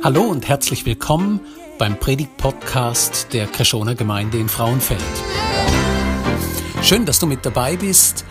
Hallo 0.00 0.22
und 0.22 0.48
herzlich 0.48 0.86
willkommen 0.86 1.40
beim 1.76 1.98
Predigt-Podcast 1.98 3.32
der 3.32 3.48
Kreschoner 3.48 3.96
Gemeinde 3.96 4.38
in 4.38 4.48
Frauenfeld. 4.48 5.02
Schön, 6.82 7.04
dass 7.04 7.18
du 7.18 7.26
mit 7.26 7.44
dabei 7.44 7.76
bist. 7.76 8.24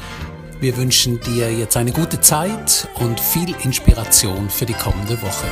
Wir 0.61 0.77
wünschen 0.77 1.19
dir 1.19 1.51
jetzt 1.51 1.75
eine 1.75 1.91
gute 1.91 2.21
Zeit 2.21 2.87
und 3.01 3.19
viel 3.19 3.53
Inspiration 3.65 4.49
für 4.49 4.65
die 4.65 4.75
kommende 4.75 5.21
Woche. 5.21 5.47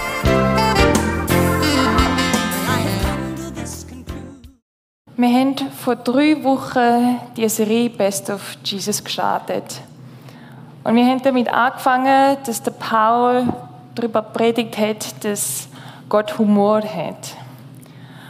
Wir 5.18 5.29
haben 5.29 5.55
vor 5.84 5.97
drei 5.97 6.41
Wochen 6.45 7.20
die 7.36 7.50
Serie 7.50 7.89
Best 7.89 8.29
of 8.29 8.57
Jesus 8.63 9.04
gestartet. 9.04 9.82
Und 10.86 10.95
wir 10.95 11.05
haben 11.05 11.21
damit 11.21 11.50
angefangen, 11.50 12.38
dass 12.45 12.63
der 12.63 12.71
Paul 12.71 13.50
darüber 13.96 14.21
predigt 14.21 14.77
hat, 14.77 15.25
dass 15.25 15.68
Gott 16.07 16.37
Humor 16.37 16.82
hat. 16.82 17.36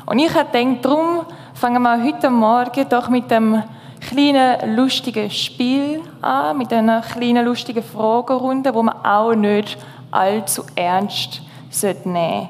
Und 0.06 0.20
ich 0.20 0.34
habe 0.34 0.50
gedacht, 0.52 0.86
darum 0.86 1.26
fangen 1.54 1.82
wir 1.82 2.04
heute 2.04 2.30
Morgen 2.30 2.88
doch 2.90 3.10
mit 3.10 3.30
dem 3.30 3.64
kleinen, 4.00 4.76
lustigen 4.76 5.30
Spiel 5.30 6.02
an, 6.22 6.58
mit 6.58 6.72
einer 6.72 7.02
kleinen, 7.02 7.46
lustigen 7.46 7.84
Fragerunde, 7.84 8.74
wo 8.74 8.84
man 8.84 9.04
auch 9.04 9.34
nicht 9.34 9.78
allzu 10.12 10.64
ernst 10.76 11.42
nehmen 11.42 11.50
sollte. 11.70 12.50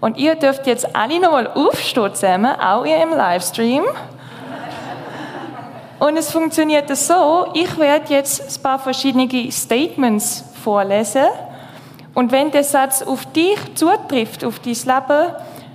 Und 0.00 0.16
ihr 0.18 0.34
dürft 0.34 0.66
jetzt 0.66 0.94
alle 0.94 1.20
nochmal 1.20 1.48
aufstehen 1.48 2.14
zusammen, 2.14 2.60
auch 2.60 2.84
ihr 2.84 3.02
im 3.02 3.10
Livestream. 3.10 3.84
Und 5.98 6.16
es 6.16 6.30
funktioniert 6.30 6.94
so, 6.96 7.46
ich 7.54 7.78
werde 7.78 8.12
jetzt 8.12 8.58
ein 8.58 8.62
paar 8.62 8.78
verschiedene 8.78 9.50
Statements 9.50 10.44
vorlesen 10.62 11.26
und 12.16 12.32
wenn 12.32 12.50
der 12.50 12.64
Satz 12.64 13.02
auf 13.02 13.26
dich 13.26 13.58
zutrifft, 13.74 14.42
auf 14.42 14.58
dein 14.60 14.72
Leben, 14.72 15.34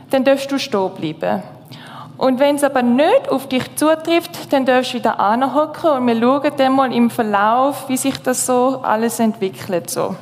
dann 0.10 0.24
darfst 0.24 0.52
du 0.52 0.58
stehen 0.58 0.90
bleiben. 0.90 1.44
Und 2.18 2.40
wenn 2.40 2.56
es 2.56 2.64
aber 2.64 2.82
nicht 2.82 3.30
auf 3.30 3.48
dich 3.48 3.76
zutrifft, 3.76 4.52
dann 4.52 4.66
darfst 4.66 4.94
du 4.94 4.98
wieder 4.98 5.20
anhocken 5.20 5.92
und 5.92 6.08
wir 6.08 6.20
schauen 6.20 6.52
dann 6.58 6.76
mal 6.76 6.92
im 6.92 7.12
Verlauf, 7.12 7.88
wie 7.90 7.96
sich 7.98 8.18
das 8.24 8.48
so 8.48 8.82
alles 8.82 9.20
entwickelt. 9.20 9.92
So. 9.92 10.16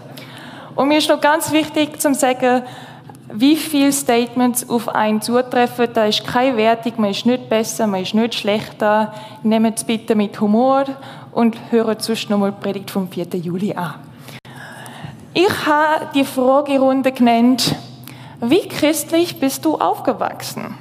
Und 0.76 0.90
mir 0.90 0.98
ist 0.98 1.08
noch 1.08 1.22
ganz 1.22 1.54
wichtig 1.54 2.02
zu 2.02 2.14
sagen, 2.14 2.64
wie 3.32 3.56
viele 3.56 3.94
Statements 3.94 4.70
auf 4.70 4.90
einen 4.90 5.22
zutreffen, 5.22 5.88
da 5.94 6.04
ist 6.04 6.28
keine 6.28 6.58
Wertung, 6.58 6.96
man 6.98 7.12
ist 7.12 7.26
nicht 7.26 7.48
besser, 7.48 7.88
man 7.88 8.02
ist 8.02 8.14
nicht 8.14 8.36
schlechter. 8.36 9.14
Nehmt 9.42 9.78
es 9.78 9.86
bitte 9.86 10.16
mit 10.16 10.42
Humor 10.42 10.84
und 11.32 11.56
hört 11.70 12.02
sonst 12.02 12.30
nochmal 12.30 12.52
die 12.52 12.62
Predigt 12.62 12.92
vom 12.92 13.08
4. 13.08 13.28
Juli 13.36 13.74
an. 13.74 14.09
Ich 15.34 15.66
habe 15.66 16.08
die 16.14 16.26
Fragerunde 16.26 17.12
genannt, 17.12 17.76
wie 18.42 18.68
christlich 18.68 19.40
bist 19.40 19.64
du 19.66 19.76
aufgewachsen? 19.76 20.76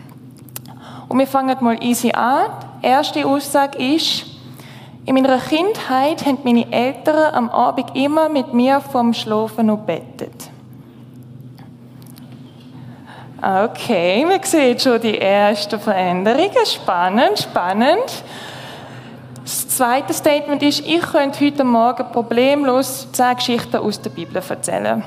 Und 1.08 1.18
wir 1.18 1.26
fangen 1.26 1.56
mal 1.60 1.82
easy 1.82 2.12
an. 2.12 2.46
Die 2.82 2.86
erste 2.86 3.26
Aussage 3.26 3.78
ist, 3.78 4.26
in 5.04 5.14
meiner 5.14 5.38
Kindheit 5.38 6.24
haben 6.24 6.38
meine 6.44 6.70
Eltern 6.70 7.34
am 7.34 7.50
Abend 7.50 7.96
immer 7.96 8.28
mit 8.28 8.52
mir 8.52 8.80
vom 8.80 9.12
Schlafen 9.14 9.66
noch 9.66 9.78
bettet. 9.78 10.50
Okay, 13.40 14.24
man 14.24 14.42
sieht 14.42 14.82
schon 14.82 15.00
die 15.00 15.18
ersten 15.18 15.78
Veränderungen. 15.78 16.66
Spannend, 16.66 17.38
spannend. 17.38 18.24
Das 19.78 19.86
zweite 19.86 20.12
Statement 20.12 20.60
ist, 20.64 20.84
ich 20.84 21.02
könnte 21.02 21.38
heute 21.44 21.62
Morgen 21.62 22.10
problemlos 22.10 23.06
zehn 23.12 23.36
Geschichten 23.36 23.76
aus 23.76 24.00
der 24.00 24.10
Bibel 24.10 24.42
erzählen. 24.48 25.04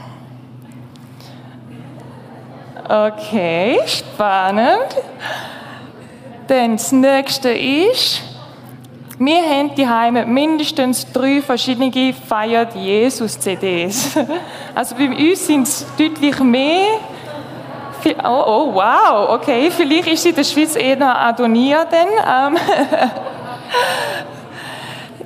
Okay, 2.87 3.81
spannend. 3.85 4.95
Dann 6.47 6.77
das 6.77 6.89
nächste 6.93 7.49
ist, 7.49 8.21
wir 9.19 9.41
haben 9.41 9.75
die 9.75 9.85
Heime 9.85 10.25
mindestens 10.25 11.05
drei 11.11 11.41
verschiedene 11.41 12.13
Feiert 12.13 12.73
Jesus 12.73 13.37
CDs. 13.37 14.17
Also 14.73 14.95
bei 14.95 15.09
uns 15.09 15.47
sind 15.47 15.63
es 15.63 15.85
deutlich 15.97 16.39
mehr. 16.39 16.87
Oh, 18.23 18.43
oh, 18.47 18.73
wow, 18.73 19.31
okay, 19.31 19.69
vielleicht 19.69 20.07
ist 20.07 20.23
sie 20.23 20.29
in 20.29 20.35
der 20.35 20.45
Schweiz 20.45 20.77
eher 20.77 21.25
Adonia 21.25 21.83
dann. 21.83 22.53
Ähm, 22.53 22.57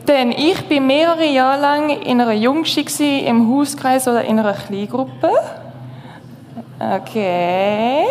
Denn 0.07 0.31
ich 0.31 0.67
bin 0.67 0.85
mehrere 0.85 1.25
Jahre 1.25 1.61
lang 1.61 1.89
in 1.89 2.21
einer 2.21 2.33
Jungschi 2.33 3.25
im 3.25 3.49
Hauskreis 3.49 4.07
oder 4.07 4.23
in 4.23 4.39
einer 4.39 4.53
Kleingruppe. 4.53 5.31
Okay. 6.79 8.05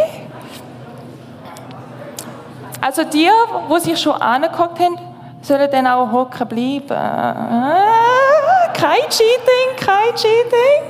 Also 2.81 3.05
die, 3.05 3.29
wo 3.69 3.79
sich 3.79 3.99
schon 4.01 4.15
angeguckt 4.15 4.81
haben, 4.81 4.99
sollen 5.41 5.71
dann 5.71 5.87
auch 5.87 6.11
hocken 6.11 6.49
bleiben. 6.49 6.93
Ah, 6.93 8.73
kein 8.73 9.09
Cheating, 9.09 9.77
kein 9.77 10.15
Cheating. 10.15 10.83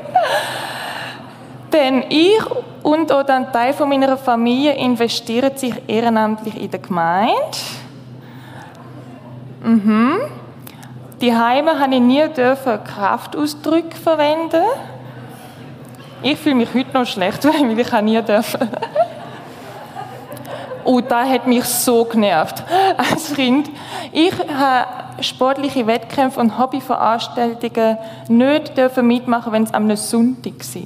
Denn 1.73 2.05
ich 2.09 2.41
und 2.83 3.11
auch 3.13 3.27
ein 3.27 3.53
Teil 3.53 3.73
von 3.73 3.89
meiner 3.89 4.17
Familie 4.17 4.75
investieren 4.75 5.57
sich 5.57 5.75
ehrenamtlich 5.87 6.61
in 6.61 6.71
der 6.71 6.81
Gemeinde. 6.81 7.59
Mhm. 9.63 10.21
Die 11.25 11.35
Heime 11.35 11.81
habe 11.81 11.95
ich 11.95 12.03
nie 12.03 12.29
dürfen 12.29 12.85
Kraftausdrücke 12.85 13.97
verwenden. 13.97 14.63
Ich 16.23 16.39
fühle 16.39 16.57
mich 16.57 16.75
heute 16.75 16.93
noch 16.93 17.07
schlecht, 17.07 17.43
weil 17.47 17.79
ich 17.79 18.03
nie 18.03 18.21
dürfen. 18.21 18.69
Und 20.85 21.11
das 21.11 21.27
hat 21.27 21.47
mich 21.47 21.65
so 21.65 22.05
genervt 22.05 22.63
als 22.99 23.35
Kind. 23.35 23.71
Ich 24.13 24.35
habe 24.55 25.23
sportliche 25.23 25.87
Wettkämpfe 25.87 26.39
und 26.41 26.59
Hobbyveranstaltungen 26.59 27.97
nicht 28.29 28.77
dürfen 28.77 29.07
mitmachen, 29.07 29.51
wenn 29.51 29.63
es 29.63 29.73
am 29.73 29.97
Sonntag 29.97 30.59
war. 30.59 30.83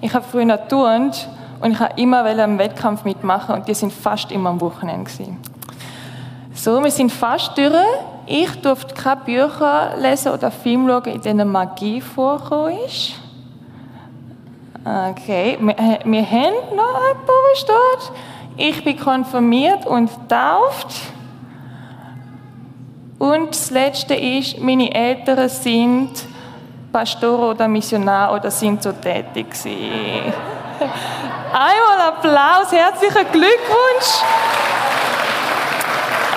Ich 0.00 0.14
habe 0.14 0.24
früher 0.30 0.46
geturnt 0.46 1.28
und 1.60 1.72
ich 1.72 1.78
habe 1.78 2.00
immer 2.00 2.24
am 2.24 2.58
Wettkampf 2.58 3.04
mitmachen 3.04 3.56
und 3.56 3.68
die 3.68 3.74
sind 3.74 3.92
fast 3.92 4.32
immer 4.32 4.48
am 4.48 4.62
Wochenende. 4.62 5.10
So, 6.54 6.82
wir 6.82 6.90
sind 6.90 7.12
fast 7.12 7.58
durch. 7.58 7.74
Ich 8.26 8.60
durfte 8.60 8.94
keine 8.94 9.20
Bücher 9.22 9.94
lesen 9.98 10.32
oder 10.32 10.50
Filme 10.50 10.90
schauen, 10.90 11.14
in 11.14 11.20
denen 11.20 11.50
Magie 11.50 12.00
vorkommt. 12.00 13.20
Okay, 14.84 15.58
wir, 15.60 15.78
äh, 15.78 15.98
wir 16.04 16.30
haben 16.30 16.76
noch 16.76 16.94
ein 16.94 17.16
paar 17.26 17.54
steht. 17.54 18.12
Ich 18.56 18.84
bin 18.84 18.98
konfirmiert 18.98 19.86
und 19.86 20.10
tauft. 20.28 20.88
Und 23.18 23.50
das 23.50 23.70
Letzte 23.70 24.14
ist, 24.14 24.58
meine 24.58 24.92
Eltern 24.92 25.48
sind 25.48 26.10
Pastor 26.92 27.50
oder 27.50 27.68
Missionar 27.68 28.34
oder 28.34 28.50
sind 28.50 28.82
so 28.82 28.92
tätig 28.92 29.50
gewesen. 29.50 30.32
Einmal 31.52 32.08
Applaus, 32.08 32.72
herzlichen 32.72 33.30
Glückwunsch 33.30 34.22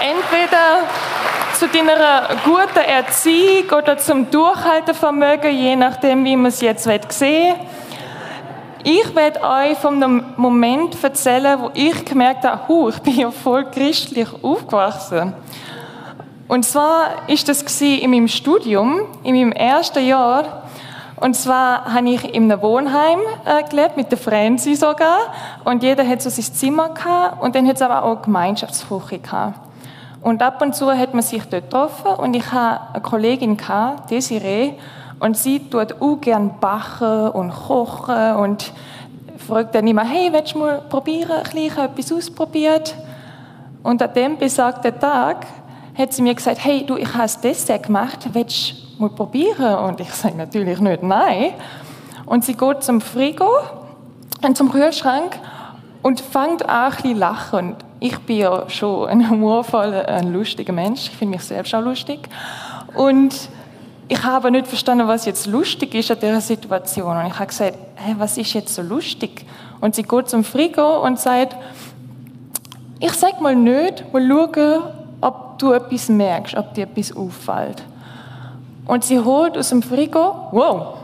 entweder 0.06 0.84
zu 1.60 1.70
deiner 1.70 2.28
guten 2.44 2.84
Erziehung 2.86 3.70
oder 3.78 3.98
zum 3.98 4.30
Durchhaltevermögen, 4.30 5.56
je 5.56 5.78
nachdem, 5.78 6.26
wie 6.26 6.36
man 6.36 6.48
es 6.48 6.60
jetzt 6.60 6.84
sehen 6.84 7.02
will. 7.20 7.56
Ich 8.84 9.16
werde 9.16 9.42
euch 9.42 9.78
von 9.78 10.04
einem 10.04 10.26
Moment 10.36 11.02
erzählen, 11.02 11.58
wo 11.62 11.72
ich 11.74 12.04
gemerkt 12.04 12.44
habe, 12.44 12.68
hu, 12.68 12.90
ich 12.90 13.00
bin 13.00 13.16
ja 13.16 13.32
voll 13.32 13.64
christlich 13.72 14.28
aufgewachsen. 14.44 15.34
Und 16.50 16.66
zwar 16.66 17.28
ist 17.28 17.48
das 17.48 17.62
in 17.82 18.12
meinem 18.12 18.28
Studium, 18.28 19.02
in 19.24 19.36
meinem 19.36 19.54
ersten 19.54 20.06
Jahr. 20.06 20.64
Und 21.16 21.36
zwar 21.36 21.94
habe 21.94 22.10
ich 22.10 22.36
in 22.36 22.52
einem 22.52 22.62
Wohnheim 22.62 23.20
äh, 23.46 23.64
gelebt, 23.70 23.96
mit 23.96 24.12
der 24.12 24.18
Franzi 24.18 24.76
sogar. 24.76 25.20
Und 25.64 25.84
jeder 25.84 26.06
hat 26.06 26.22
so 26.22 26.30
sein 26.30 26.54
Zimmer 26.54 26.90
gehabt. 26.90 27.42
Und 27.42 27.56
dann 27.56 27.66
hat 27.66 27.78
es 27.78 27.82
aber 27.82 28.04
auch 28.04 28.22
Gemeinschaftsfrüche 28.22 29.20
gehabt. 29.20 29.65
Und 30.26 30.42
ab 30.42 30.60
und 30.60 30.74
zu 30.74 30.92
hat 30.92 31.14
man 31.14 31.22
sich 31.22 31.44
dort 31.44 31.66
getroffen 31.66 32.16
und 32.18 32.36
ich 32.36 32.52
hatte 32.52 32.82
eine 32.94 33.04
Kollegin, 33.04 33.58
Desiree, 34.10 34.74
und 35.20 35.38
sie 35.38 35.60
tut 35.70 36.02
auch 36.02 36.20
gerne 36.20 36.50
backen 36.60 37.30
und 37.30 37.52
kochen 37.52 38.36
und 38.38 38.74
fragt 39.38 39.76
dann 39.76 39.86
immer, 39.86 40.04
hey, 40.04 40.34
willst 40.34 40.56
du 40.56 40.58
mal 40.58 40.82
probieren, 40.90 41.44
ich 41.54 41.78
habe 41.78 41.94
etwas 41.94 42.12
ausprobiert? 42.12 42.96
Und 43.84 44.02
an 44.02 44.14
dem 44.16 44.36
besagten 44.40 45.00
Tag 45.00 45.46
hat 45.96 46.12
sie 46.12 46.24
mir 46.24 46.34
gesagt, 46.34 46.58
hey, 46.66 46.84
du, 46.84 46.98
ich 46.98 47.14
habe 47.14 47.26
ein 47.26 47.42
Dessert 47.44 47.84
gemacht, 47.84 48.28
willst 48.34 48.74
du 48.98 49.04
mal 49.04 49.12
probieren? 49.12 49.76
Und 49.76 50.00
ich 50.00 50.10
sage 50.10 50.38
natürlich 50.38 50.80
nicht 50.80 51.04
nein. 51.04 51.52
Und 52.26 52.44
sie 52.44 52.56
geht 52.56 52.82
zum 52.82 53.00
Frigo 53.00 53.60
und 54.42 54.58
zum 54.58 54.72
Kühlschrank 54.72 55.38
und 56.02 56.20
fängt 56.20 56.68
an 56.68 56.92
ein 56.92 56.96
bisschen 56.96 57.20
lachen 57.20 57.76
ich 58.06 58.20
bin 58.20 58.38
ja 58.38 58.70
schon 58.70 59.08
ein 59.08 59.28
humorvoller, 59.28 60.08
ein 60.08 60.32
lustiger 60.32 60.74
Mensch. 60.74 61.08
Ich 61.08 61.16
finde 61.16 61.38
mich 61.38 61.44
selbst 61.44 61.74
auch 61.74 61.82
lustig. 61.82 62.20
Und 62.94 63.50
ich 64.08 64.24
habe 64.24 64.52
nicht 64.52 64.68
verstanden, 64.68 65.08
was 65.08 65.26
jetzt 65.26 65.48
lustig 65.48 65.96
ist 65.96 66.12
an 66.12 66.20
dieser 66.20 66.42
Situation. 66.42 67.18
Und 67.18 67.26
ich 67.26 67.34
habe 67.34 67.48
gesagt, 67.48 67.76
hey, 67.96 68.16
was 68.20 68.38
ist 68.38 68.54
jetzt 68.54 68.76
so 68.76 68.84
lustig? 68.84 69.44
Und 69.82 69.96
sie 69.96 70.04
geht 70.04 70.30
zum 70.30 70.44
Frigo 70.44 71.04
und 71.04 71.20
sagt, 71.20 71.56
ich 73.00 73.12
sag 73.14 73.42
mal 73.42 73.56
nicht, 73.56 74.14
mal 74.14 74.28
schauen, 74.28 74.84
ob 75.22 75.58
du 75.58 75.72
etwas 75.72 76.08
merkst, 76.08 76.56
ob 76.56 76.76
dir 76.76 76.84
etwas 76.84 77.16
auffällt. 77.16 77.82
Und 78.86 79.04
sie 79.04 79.20
holt 79.20 79.58
aus 79.58 79.70
dem 79.70 79.82
Frigo, 79.82 80.50
wow, 80.52 80.98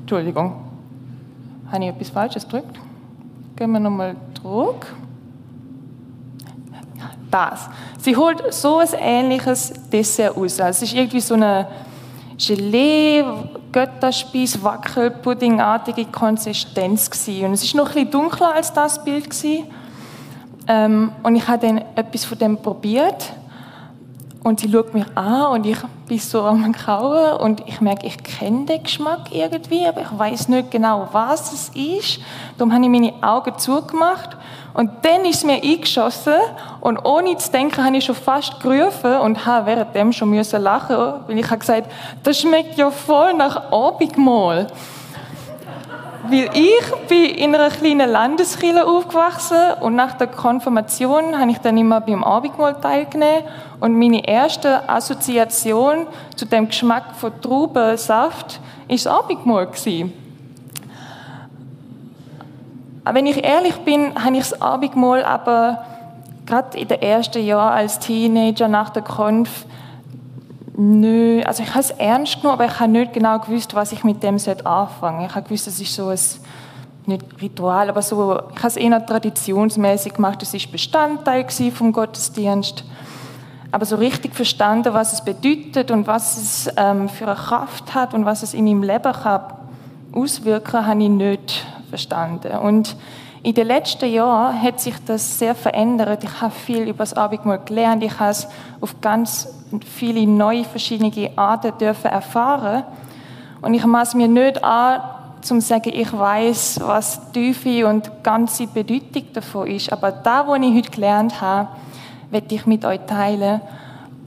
Entschuldigung, 0.00 0.54
habe 1.70 1.84
ich 1.84 1.90
etwas 1.90 2.08
Falsches 2.08 2.44
gedrückt? 2.44 2.78
Gehen 3.56 3.72
wir 3.72 3.80
nochmal 3.80 4.16
zurück. 4.40 4.86
Das. 7.30 7.68
Sie 8.00 8.16
holt 8.16 8.52
so 8.52 8.78
ein 8.78 8.88
ähnliches 8.98 9.72
Dessert 9.92 10.36
aus. 10.36 10.60
Also 10.60 10.84
es 10.84 10.90
ist 10.90 10.94
irgendwie 10.94 11.20
so 11.20 11.34
eine 11.34 11.66
Gelee, 12.38 13.24
Götterspeis, 13.72 14.62
Wackelpuddingartige 14.62 16.06
Konsistenz 16.06 17.10
gewesen. 17.10 17.46
Und 17.46 17.52
es 17.54 17.64
ist 17.64 17.74
noch 17.74 17.88
bisschen 17.88 18.10
dunkler 18.10 18.54
als 18.54 18.72
das 18.72 19.02
Bild 19.02 19.30
gewesen. 19.30 19.64
Ähm, 20.68 21.12
und 21.22 21.36
ich 21.36 21.46
habe 21.48 21.66
dann 21.66 21.78
etwas 21.94 22.24
von 22.24 22.38
dem 22.38 22.56
probiert. 22.58 23.32
Und 24.42 24.60
sie 24.60 24.70
schaut 24.70 24.94
mich 24.94 25.04
an 25.16 25.54
und 25.54 25.66
ich 25.66 25.78
bin 26.06 26.18
so 26.20 26.42
am 26.42 26.72
Kauen 26.72 27.36
und 27.38 27.66
ich 27.66 27.80
merke, 27.80 28.06
ich 28.06 28.22
kenne 28.22 28.64
den 28.64 28.82
Geschmack 28.82 29.32
irgendwie, 29.32 29.84
aber 29.84 30.02
ich 30.02 30.18
weiß 30.18 30.48
nicht 30.48 30.70
genau, 30.70 31.08
was 31.10 31.52
es 31.52 31.70
ist. 31.74 32.20
Darum 32.56 32.72
habe 32.72 32.84
ich 32.84 32.88
meine 32.88 33.12
Augen 33.22 33.58
zugemacht 33.58 34.36
und 34.76 34.90
dann 35.00 35.24
ist 35.24 35.42
mir 35.42 35.54
eingeschossen 35.54 36.34
und 36.82 36.98
ohne 36.98 37.34
zu 37.38 37.50
denken 37.50 37.82
habe 37.82 37.96
ich 37.96 38.04
schon 38.04 38.14
fast 38.14 38.60
gerufen 38.60 39.14
und 39.22 39.46
habe 39.46 39.64
währenddem 39.64 40.12
schon 40.12 40.28
müssen 40.28 40.60
lachen, 40.62 41.14
weil 41.26 41.38
ich 41.38 41.46
habe 41.46 41.58
gesagt, 41.58 41.90
das 42.22 42.38
schmeckt 42.38 42.76
ja 42.76 42.90
voll 42.90 43.32
nach 43.32 43.72
Abendmahl. 43.72 44.66
Weil 46.28 46.50
ich 46.52 47.08
bin 47.08 47.24
in 47.36 47.54
einer 47.54 47.70
kleinen 47.70 48.10
Landeskirche 48.10 48.86
aufgewachsen 48.86 49.80
und 49.80 49.94
nach 49.94 50.12
der 50.18 50.26
Konfirmation 50.26 51.38
habe 51.38 51.52
ich 51.52 51.58
dann 51.58 51.78
immer 51.78 52.02
beim 52.02 52.22
Abendmahl 52.22 52.78
teilgenommen 52.78 53.44
und 53.80 53.98
meine 53.98 54.28
erste 54.28 54.86
Assoziation 54.86 56.06
zu 56.34 56.44
dem 56.44 56.68
Geschmack 56.68 57.14
von 57.18 57.32
Traubensaft 57.40 58.60
ist 58.88 59.06
Abendmahl 59.06 59.68
gewesen. 59.68 60.25
Wenn 63.12 63.26
ich 63.26 63.44
ehrlich 63.44 63.76
bin, 63.78 64.14
habe 64.22 64.36
ich 64.36 64.48
das 64.48 64.60
Abendmahl 64.60 65.24
aber 65.24 65.84
gerade 66.44 66.76
in 66.78 66.88
den 66.88 67.02
ersten 67.02 67.44
Jahren 67.44 67.78
als 67.78 67.98
Teenager 67.98 68.68
nach 68.68 68.90
der 68.90 69.02
Konf 69.02 69.66
Nö, 70.78 71.40
also 71.46 71.62
ich 71.62 71.70
habe 71.70 71.80
es 71.80 71.90
ernst 71.90 72.42
genommen, 72.42 72.60
aber 72.60 72.66
ich 72.66 72.78
habe 72.78 72.92
nicht 72.92 73.14
genau 73.14 73.38
gewusst, 73.38 73.74
was 73.74 73.92
ich 73.92 74.04
mit 74.04 74.22
dem 74.22 74.36
anfangen 74.36 74.38
sollte. 74.38 75.26
Ich 75.26 75.34
habe 75.34 75.42
gewusst, 75.44 75.66
es 75.68 75.80
ist 75.80 75.94
so 75.94 76.08
ein, 76.08 76.18
nicht 77.06 77.24
Ritual, 77.40 77.88
aber 77.88 78.02
so, 78.02 78.38
ich 78.54 78.58
habe 78.58 78.68
es 78.68 78.76
eher 78.76 79.06
traditionsmäßig 79.06 80.12
gemacht, 80.12 80.42
es 80.42 80.52
ist 80.52 80.70
Bestandteil 80.70 81.46
vom 81.72 81.92
Gottesdienst. 81.92 82.84
Aber 83.72 83.86
so 83.86 83.96
richtig 83.96 84.34
verstanden, 84.34 84.92
was 84.92 85.14
es 85.14 85.24
bedeutet 85.24 85.90
und 85.90 86.06
was 86.06 86.36
es 86.36 86.70
ähm, 86.76 87.08
für 87.08 87.24
eine 87.24 87.36
Kraft 87.36 87.94
hat 87.94 88.12
und 88.12 88.26
was 88.26 88.42
es 88.42 88.52
in 88.52 88.66
meinem 88.66 88.82
Leben 88.82 89.12
kann 89.12 89.55
auswirken, 90.16 90.86
habe 90.86 91.02
ich 91.02 91.08
nicht 91.08 91.66
verstanden. 91.90 92.58
Und 92.58 92.96
in 93.42 93.54
den 93.54 93.68
letzten 93.68 94.10
Jahren 94.10 94.60
hat 94.60 94.80
sich 94.80 94.94
das 95.06 95.38
sehr 95.38 95.54
verändert. 95.54 96.24
Ich 96.24 96.40
habe 96.40 96.52
viel 96.52 96.88
über 96.88 96.98
das 96.98 97.14
Abendmahl 97.14 97.60
gelernt. 97.64 98.02
Ich 98.02 98.18
habe 98.18 98.30
es 98.30 98.48
auf 98.80 99.00
ganz 99.00 99.48
viele 99.84 100.26
neue 100.26 100.64
verschiedene 100.64 101.30
Arten 101.36 101.76
dürfen 101.78 102.10
erfahren. 102.10 102.82
Und 103.62 103.74
ich 103.74 103.84
maße 103.84 104.16
mir 104.16 104.28
nicht 104.28 104.64
an, 104.64 105.00
zum 105.42 105.60
zu 105.60 105.68
sagen, 105.68 105.92
ich 105.94 106.12
weiß, 106.12 106.80
was 106.82 107.30
die 107.32 107.52
tiefe 107.52 107.86
und 107.86 108.10
ganze 108.24 108.66
Bedeutung 108.66 109.32
davon 109.32 109.68
ist. 109.68 109.92
Aber 109.92 110.10
da, 110.10 110.46
was 110.48 110.60
ich 110.60 110.74
heute 110.74 110.90
gelernt 110.90 111.40
habe, 111.40 111.68
werde 112.30 112.54
ich 112.54 112.66
mit 112.66 112.84
euch 112.84 113.00
teilen 113.06 113.60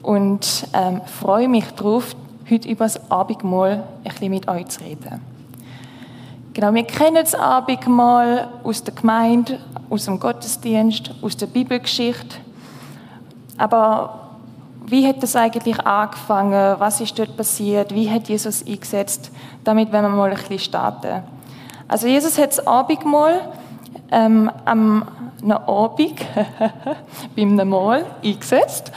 und 0.01 0.67
ähm, 0.73 1.01
freue 1.05 1.49
mich 1.49 1.65
darauf, 1.75 2.15
heute 2.49 2.69
über 2.69 2.85
das 2.85 3.11
Abendmahl 3.11 3.83
ein 4.03 4.11
bisschen 4.11 4.29
mit 4.31 4.47
euch 4.47 4.67
zu 4.67 4.81
reden. 4.81 5.38
Genau, 6.53 6.73
wir 6.73 6.83
kennen 6.83 7.15
das 7.15 7.35
Abendmahl 7.35 8.47
aus 8.63 8.83
der 8.83 8.95
Gemeinde, 8.95 9.59
aus 9.89 10.05
dem 10.05 10.19
Gottesdienst, 10.19 11.11
aus 11.21 11.37
der 11.37 11.45
Bibelgeschichte. 11.45 12.37
Aber 13.57 14.29
wie 14.87 15.07
hat 15.07 15.21
das 15.21 15.35
eigentlich 15.35 15.79
angefangen? 15.85 16.79
Was 16.79 17.01
ist 17.01 17.19
dort 17.19 17.37
passiert? 17.37 17.93
Wie 17.93 18.09
hat 18.09 18.27
Jesus 18.29 18.65
eingesetzt? 18.65 19.31
Damit 19.63 19.91
wenn 19.91 20.01
wir 20.01 20.09
mal 20.09 20.31
ein 20.31 20.37
bisschen 20.37 20.59
starten. 20.59 21.21
Also 21.87 22.07
Jesus 22.07 22.37
hat 22.39 22.49
das 22.49 22.65
Abendmahl 22.65 23.41
ähm, 24.11 24.51
am 24.65 25.05
Abend 25.47 26.15
beim 27.35 27.69
Mahl 27.69 28.05
eingesetzt 28.23 28.91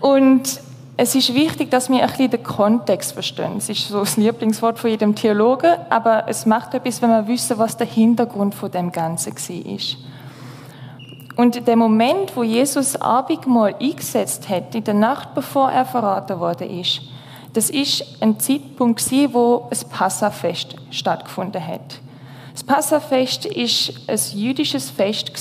und 0.00 0.60
es 0.98 1.14
ist 1.14 1.34
wichtig, 1.34 1.70
dass 1.70 1.90
wir 1.90 2.02
ein 2.02 2.08
bisschen 2.08 2.30
den 2.30 2.42
Kontext 2.42 3.12
verstehen. 3.12 3.58
Es 3.58 3.68
ist 3.68 3.88
so 3.88 4.00
das 4.00 4.16
Lieblingswort 4.16 4.78
von 4.78 4.88
jedem 4.88 5.14
Theologen, 5.14 5.74
aber 5.90 6.24
es 6.26 6.46
macht 6.46 6.72
etwas, 6.72 7.02
wenn 7.02 7.10
wir 7.10 7.28
wissen, 7.28 7.58
was 7.58 7.76
der 7.76 7.86
Hintergrund 7.86 8.54
von 8.54 8.70
dem 8.70 8.90
Ganzen 8.92 9.34
war. 9.34 9.78
Und 11.36 11.66
der 11.66 11.76
Moment, 11.76 12.34
wo 12.34 12.42
Jesus 12.42 12.96
Abendmahl 12.96 13.74
eingesetzt 13.78 14.48
hat, 14.48 14.74
in 14.74 14.84
der 14.84 14.94
Nacht, 14.94 15.34
bevor 15.34 15.70
er 15.70 15.84
verraten 15.84 16.40
worden 16.40 16.70
ist, 16.70 17.02
das 17.52 17.68
ist 17.68 18.02
ein 18.20 18.40
Zeitpunkt, 18.40 19.02
wo 19.32 19.68
ein 19.70 19.90
Passafest 19.90 20.76
stattgefunden 20.90 21.64
hat. 21.66 22.00
Das 22.52 22.64
Passafest 22.64 23.44
ist 23.44 23.92
ein 24.08 24.38
jüdisches 24.38 24.88
Fest 24.88 25.34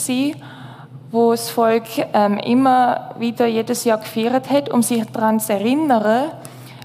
wo 1.16 1.32
das 1.32 1.50
Volk 1.50 1.84
ähm, 2.14 2.38
immer 2.40 3.16
wieder 3.18 3.48
jedes 3.48 3.86
Jahr 3.86 4.00
gefeiert 4.00 4.50
hat, 4.50 4.70
um 4.70 4.84
sich 4.84 5.04
daran 5.06 5.40
zu 5.40 5.54
erinnern, 5.54 6.32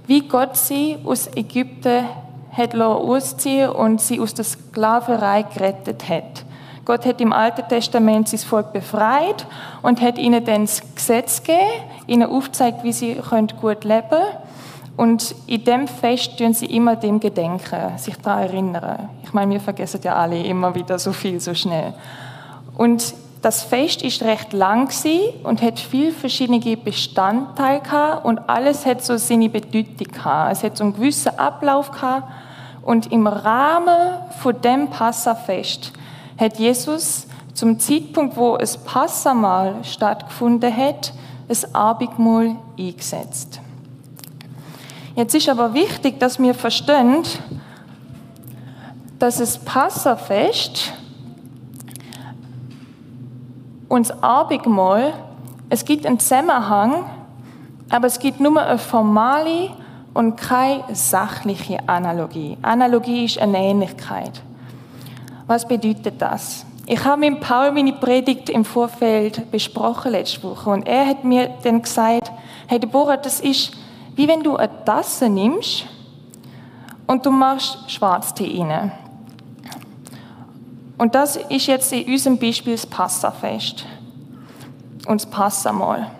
wie 0.06 0.27
Gott 0.29 0.56
sie 0.56 0.99
aus 1.05 1.29
Ägypten 1.35 2.05
hat 2.53 2.75
ausziehen 2.77 3.71
und 3.71 4.00
sie 4.00 4.21
aus 4.21 4.32
der 4.32 4.44
Sklaverei 4.44 5.43
gerettet 5.43 6.09
hat. 6.09 6.44
Gott 6.85 7.05
hat 7.06 7.21
im 7.21 7.32
Alten 7.32 7.69
Testament 7.69 8.29
sein 8.29 8.38
Volk 8.38 8.73
befreit 8.73 9.47
und 9.82 10.00
hat 10.00 10.17
ihnen 10.17 10.44
dann 10.44 10.62
das 10.62 10.83
Gesetz 10.94 11.43
gegeben, 11.43 11.67
ihnen 12.06 12.29
aufgezeigt, 12.31 12.85
wie 12.85 12.93
sie 12.93 13.21
gut 13.61 13.85
leben 13.85 14.09
können. 14.09 14.25
Und 14.97 15.35
in 15.47 15.65
dem 15.65 15.88
Fest 15.88 16.38
tun 16.38 16.55
sie 16.55 16.67
immer 16.67 16.94
dem 16.94 17.19
gedenken, 17.19 17.99
sich 17.99 18.17
daran 18.17 18.43
erinnern. 18.44 19.09
Ich 19.25 19.33
meine, 19.33 19.52
wir 19.54 19.61
vergessen 19.61 20.00
ja 20.04 20.14
alle 20.14 20.40
immer 20.43 20.75
wieder 20.75 20.99
so 21.00 21.12
viel, 21.12 21.40
so 21.40 21.54
schnell. 21.54 21.95
Und 22.76 23.14
das 23.42 23.62
Fest 23.62 24.02
ist 24.02 24.23
recht 24.23 24.52
lang 24.52 24.92
und 25.44 25.62
hat 25.62 25.78
viele 25.78 26.12
verschiedene 26.12 26.76
Bestandteile 26.76 27.80
gehabt 27.80 28.25
und 28.25 28.38
alles 28.49 28.85
hat 28.85 29.02
so 29.02 29.16
seine 29.16 29.49
Bedeutung 29.49 30.12
gehabt. 30.12 30.52
Es 30.52 30.62
hat 30.62 30.76
so 30.76 30.85
einen 30.85 30.94
gewissen 30.94 31.38
Ablauf 31.38 31.90
gehabt 31.90 32.30
und 32.82 33.11
im 33.11 33.26
Rahmen 33.26 34.18
von 34.40 34.61
dem 34.61 34.90
Passafest 34.90 35.92
hat 36.38 36.59
Jesus 36.59 37.26
zum 37.54 37.78
Zeitpunkt, 37.78 38.37
wo 38.37 38.56
es 38.56 38.76
Passamal 38.76 39.76
stattgefunden 39.85 40.75
hat, 40.75 41.12
ein 41.49 41.75
Abendmahl 41.75 42.56
eingesetzt. 42.78 43.61
Jetzt 45.16 45.35
ist 45.35 45.49
aber 45.49 45.75
wichtig, 45.75 46.20
dass 46.20 46.38
wir 46.38 46.54
verstehen, 46.54 47.23
dass 49.18 49.38
das 49.38 49.59
Passafest 49.59 50.92
und 53.90 54.09
das 54.09 54.23
Abendmahl, 54.23 55.12
es 55.68 55.85
gibt 55.85 56.06
einen 56.06 56.20
Zusammenhang, 56.20 57.04
aber 57.90 58.06
es 58.06 58.20
gibt 58.20 58.38
nur 58.38 58.62
eine 58.62 58.78
formale 58.78 59.70
und 60.14 60.37
keine 60.37 60.85
sachliche 60.92 61.78
Analogie. 61.88 62.56
Analogie 62.62 63.25
ist 63.25 63.38
eine 63.38 63.59
Ähnlichkeit. 63.59 64.40
Was 65.49 65.66
bedeutet 65.66 66.23
das? 66.23 66.64
Ich 66.87 67.04
habe 67.04 67.20
mit 67.20 67.40
Paul 67.40 67.73
meine 67.73 67.92
Predigt 67.92 68.49
im 68.49 68.64
Vorfeld 68.64 69.50
besprochen 69.50 70.12
letzte 70.12 70.44
Woche 70.44 70.70
und 70.70 70.87
er 70.87 71.06
hat 71.06 71.25
mir 71.25 71.50
dann 71.64 71.82
gesagt, 71.82 72.30
hey 72.68 72.78
Deborah, 72.78 73.16
das 73.16 73.40
ist 73.40 73.73
wie 74.14 74.28
wenn 74.28 74.42
du 74.44 74.56
eine 74.56 74.85
Tasse 74.85 75.28
nimmst 75.28 75.85
und 77.09 77.26
du 77.26 77.32
machst 77.32 77.90
Schwarztee 77.90 78.62
rein. 78.62 78.92
Und 81.00 81.14
das 81.14 81.37
ist 81.37 81.66
jetzt 81.66 81.95
in 81.95 82.04
unserem 82.12 82.37
Beispiel 82.37 82.75
das 82.75 82.85
Passafest 82.85 83.87
und 85.07 85.23
das 85.23 85.30
Passamal. 85.30 86.11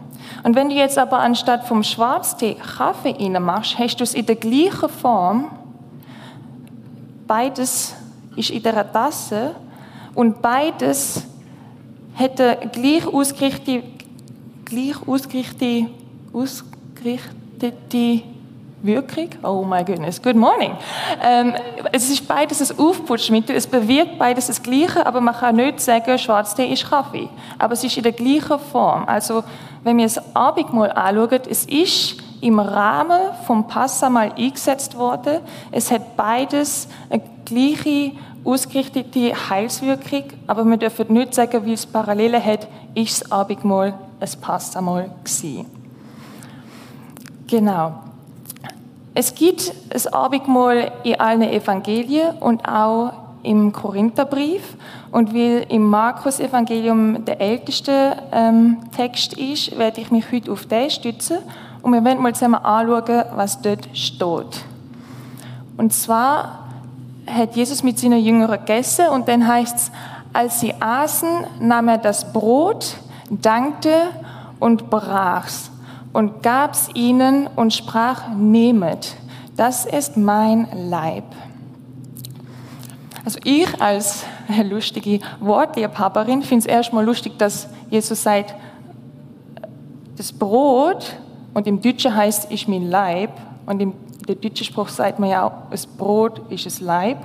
Und 0.43 0.57
wenn 0.57 0.71
du 0.71 0.75
jetzt 0.75 0.97
aber 0.97 1.19
anstatt 1.19 1.69
vom 1.69 1.83
Schwarztee 1.83 2.55
Kaffee 2.55 3.15
rein 3.21 3.43
machst, 3.43 3.79
hast 3.79 3.97
du 3.97 4.05
es 4.05 4.15
in 4.15 4.25
der 4.25 4.37
gleichen 4.37 4.89
Form. 4.89 5.51
Beides 7.27 7.95
ist 8.37 8.49
in 8.49 8.63
der 8.63 8.91
Tasse 8.91 9.55
und 10.15 10.41
beides 10.41 11.25
hätte 12.15 12.57
gleich 12.73 13.07
ausgerichtete, 13.07 13.83
gleich 14.65 15.07
ausgerichtete, 15.07 15.91
ausgerichtete 16.33 18.23
Wirkung. 18.83 19.29
Oh 19.43 19.65
my 19.65 19.85
goodness, 19.85 20.21
good 20.23 20.37
morning. 20.37 20.73
Ähm, 21.23 21.55
es 21.93 22.09
ist 22.09 22.27
beides 22.27 22.71
ein 22.71 22.79
Aufputschmittel, 22.79 23.55
es 23.55 23.67
bewirkt 23.67 24.19
beides 24.19 24.47
das 24.47 24.63
Gleiche, 24.63 25.05
aber 25.05 25.21
man 25.21 25.35
kann 25.35 25.57
nicht 25.57 25.81
sagen, 25.81 26.19
Schwarztee 26.19 26.73
ist 26.73 26.89
Kaffee. 26.89 27.29
Aber 27.59 27.75
es 27.75 27.85
ist 27.85 27.97
in 27.97 28.03
der 28.03 28.13
gleichen 28.13 28.59
Form. 28.59 29.05
Also, 29.07 29.45
wenn 29.85 29.99
wir 29.99 30.05
das 30.05 30.35
Abendmahl 30.35 30.93
anschauen, 30.93 31.41
es 31.49 31.67
ist 31.67 32.17
im 32.41 32.59
Rahmen 32.59 33.21
vom 33.47 33.67
Passamal 33.67 34.33
eingesetzt 34.33 34.97
worden. 34.97 35.41
Es 35.71 35.91
hat 35.91 36.17
beides 36.17 36.89
eine 37.11 37.23
gleiche 37.45 38.13
ausgerichtete 38.45 39.33
Heilswirkung, 39.51 40.25
aber 40.47 40.65
wir 40.65 40.79
dürfen 40.79 41.13
nicht 41.13 41.35
sagen, 41.35 41.67
weil 41.67 41.75
es 41.75 41.85
Parallele 41.85 42.43
hat, 42.43 42.67
ist 42.95 43.21
das 43.21 43.31
Abendmahl 43.31 43.93
ein 44.19 44.41
Passamal 44.41 45.11
gewesen. 45.23 45.67
Genau. 47.47 48.10
Es 49.15 49.35
gibt 49.35 49.73
das 49.89 50.07
Abendmahl 50.07 50.93
in 51.03 51.19
allen 51.19 51.43
Evangelien 51.43 52.37
und 52.39 52.67
auch 52.69 53.13
im 53.43 53.73
Korintherbrief. 53.73 54.77
Und 55.11 55.35
weil 55.35 55.67
im 55.69 55.87
Markus-Evangelium 55.87 57.25
der 57.25 57.41
älteste 57.41 58.17
ähm, 58.31 58.79
Text 58.97 59.33
ist, 59.35 59.77
werde 59.77 60.01
ich 60.01 60.11
mich 60.11 60.31
heute 60.31 60.53
auf 60.53 60.67
den 60.67 60.91
stützen. 60.91 61.39
Und 61.83 61.93
wir 61.93 62.05
werden 62.05 62.23
mal 62.23 62.35
zusammen 62.35 62.63
anschauen, 62.63 63.25
was 63.35 63.61
dort 63.61 63.89
steht. 63.95 64.65
Und 65.77 65.93
zwar 65.93 66.69
hat 67.27 67.57
Jesus 67.57 67.83
mit 67.83 67.99
seinen 67.99 68.23
Jüngern 68.23 68.51
gegessen 68.51 69.09
und 69.09 69.29
dann 69.29 69.47
heißt 69.47 69.77
es, 69.77 69.93
als 70.33 70.61
sie 70.61 70.75
aßen, 70.79 71.29
nahm 71.61 71.89
er 71.89 71.99
das 71.99 72.33
Brot, 72.33 72.97
dankte 73.31 73.93
und 74.59 74.91
brach's 74.91 75.71
und 76.13 76.43
gab's 76.43 76.89
ihnen 76.95 77.47
und 77.47 77.73
sprach, 77.73 78.29
nehmet, 78.37 79.17
das 79.57 79.87
ist 79.87 80.17
mein 80.17 80.69
Leib. 80.75 81.25
Also 83.25 83.39
ich 83.45 83.81
als 83.81 84.25
lustige 84.65 85.21
Wortliebhaberin 85.41 86.43
finde 86.43 86.67
es 86.67 86.67
erstmal 86.67 87.05
lustig, 87.05 87.39
dass 87.39 87.69
Jesus 87.91 88.23
sagt, 88.23 88.55
das 90.17 90.33
Brot, 90.33 91.17
und 91.55 91.67
im 91.67 91.81
Deutschen 91.81 92.15
heißt 92.15 92.51
ist 92.51 92.69
mein 92.69 92.89
Leib, 92.89 93.31
und 93.67 93.81
im 93.81 93.95
der 94.31 94.37
deutsche 94.37 94.65
Spruch 94.65 94.89
sagt 94.89 95.19
man 95.19 95.29
ja 95.29 95.51
das 95.71 95.87
Brot 95.87 96.41
ist 96.51 96.65
das 96.67 96.81
Leib. 96.81 97.19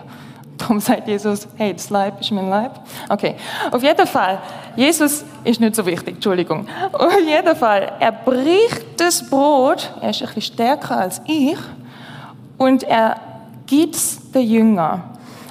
Darum 0.57 0.79
sagt 0.79 1.07
Jesus, 1.07 1.47
hey, 1.57 1.73
das 1.73 1.89
Leib 1.89 2.21
ist 2.21 2.31
mein 2.31 2.49
Leib. 2.49 2.79
Okay, 3.09 3.35
auf 3.71 3.83
jeden 3.83 4.07
Fall, 4.07 4.39
Jesus 4.75 5.25
ist 5.43 5.59
nicht 5.59 5.75
so 5.75 5.85
wichtig, 5.85 6.15
Entschuldigung. 6.15 6.67
Auf 6.91 7.19
jeden 7.19 7.55
Fall, 7.55 7.93
er 7.99 8.11
bricht 8.11 8.85
das 8.97 9.29
Brot, 9.29 9.91
er 10.01 10.09
ist 10.09 10.21
ein 10.21 10.27
bisschen 10.27 10.53
stärker 10.53 10.97
als 10.97 11.21
ich, 11.25 11.57
und 12.57 12.83
er 12.83 13.17
gibt 13.67 13.95
es 13.95 14.31
den 14.31 14.47
Jünger. 14.47 15.03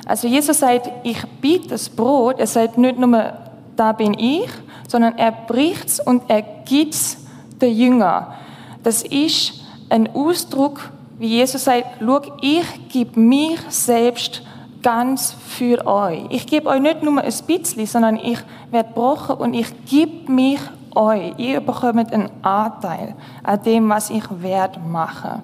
Also 0.07 0.27
Jesus 0.27 0.59
sagt, 0.59 0.91
ich 1.03 1.23
biete 1.41 1.69
das 1.69 1.89
Brot, 1.89 2.39
er 2.39 2.47
sagt 2.47 2.79
nicht 2.79 2.99
nur, 2.99 3.33
da 3.77 3.93
bin 3.93 4.15
ich, 4.19 4.49
sondern 4.89 5.19
er 5.19 5.33
bricht 5.33 5.87
es 5.87 6.01
und 6.01 6.23
er 6.29 6.43
gibt 6.43 6.95
es 6.95 7.19
den 7.61 7.77
Jünger. 7.77 8.35
Das 8.83 9.03
ist 9.03 9.61
ein 9.91 10.15
Ausdruck 10.15 10.91
wie 11.19 11.29
Jesus 11.29 11.65
sagt, 11.65 11.87
schau, 12.01 12.21
ich 12.41 12.65
gebe 12.89 13.19
mich 13.19 13.61
selbst 13.69 14.43
ganz 14.85 15.33
für 15.33 15.87
euch. 15.87 16.27
Ich 16.29 16.47
gebe 16.47 16.69
euch 16.69 16.81
nicht 16.81 17.03
nur 17.03 17.21
ein 17.21 17.35
bisschen, 17.47 17.87
sondern 17.87 18.17
ich 18.17 18.39
werde 18.71 18.91
gebrochen 18.91 19.37
und 19.37 19.55
ich 19.55 19.87
gebe 19.87 20.31
mich 20.31 20.61
euch. 20.95 21.33
Ihr 21.39 21.61
bekommt 21.61 22.13
einen 22.13 22.31
Anteil 22.43 23.15
an 23.43 23.63
dem, 23.63 23.89
was 23.89 24.11
ich 24.11 24.25
werde 24.43 24.79
machen. 24.79 25.43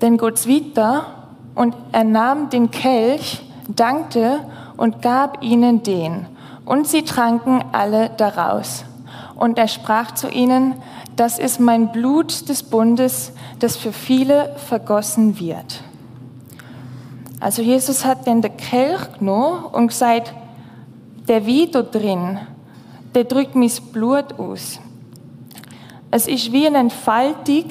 Dann 0.00 0.16
geht 0.16 0.34
es 0.34 0.48
weiter 0.48 1.06
und 1.54 1.76
er 1.92 2.04
nahm 2.04 2.50
den 2.50 2.70
Kelch, 2.70 3.42
dankte 3.68 4.40
und 4.76 5.02
gab 5.02 5.42
ihnen 5.42 5.82
den. 5.82 6.26
Und 6.64 6.86
sie 6.86 7.02
tranken 7.02 7.64
alle 7.72 8.10
daraus. 8.16 8.84
Und 9.34 9.58
er 9.58 9.68
sprach 9.68 10.12
zu 10.12 10.28
ihnen, 10.28 10.74
das 11.16 11.38
ist 11.38 11.60
mein 11.60 11.92
Blut 11.92 12.48
des 12.48 12.62
Bundes, 12.62 13.32
das 13.58 13.76
für 13.76 13.92
viele 13.92 14.54
vergossen 14.56 15.38
wird. 15.38 15.82
Also 17.40 17.62
Jesus 17.62 18.04
hat 18.04 18.26
den 18.26 18.42
Kelch 18.56 19.18
genommen 19.18 19.64
und 19.66 19.88
gesagt, 19.88 20.32
der 21.28 21.46
Wein 21.46 21.70
da 21.70 21.82
drin, 21.82 22.38
der 23.14 23.24
drückt 23.24 23.54
mein 23.54 23.70
Blut 23.92 24.38
aus. 24.38 24.80
Es 26.10 26.26
ist 26.26 26.52
wie 26.52 26.66
eine 26.66 26.78
Entfaltung 26.78 27.66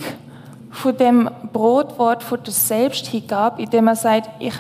von 0.72 0.96
dem 0.96 1.30
Brotwort 1.52 2.24
von 2.24 2.42
der 2.44 2.54
Selbsthingabe, 2.54 3.64
indem 3.64 3.88
er 3.88 3.96
sagt, 3.96 4.30
ich 4.40 4.54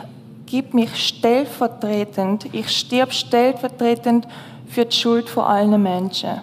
gebe 0.45 0.75
mich 0.75 0.95
stellvertretend, 0.95 2.53
ich 2.53 2.69
stirb 2.69 3.13
stellvertretend 3.13 4.27
für 4.67 4.85
die 4.85 4.95
Schuld 4.95 5.29
von 5.29 5.43
allen 5.43 5.81
Menschen. 5.81 6.41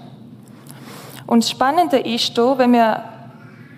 Und 1.27 1.43
das 1.43 1.51
Spannende 1.51 1.99
ist 1.99 2.37
da, 2.39 2.57
wenn 2.57 2.73
wir 2.73 3.03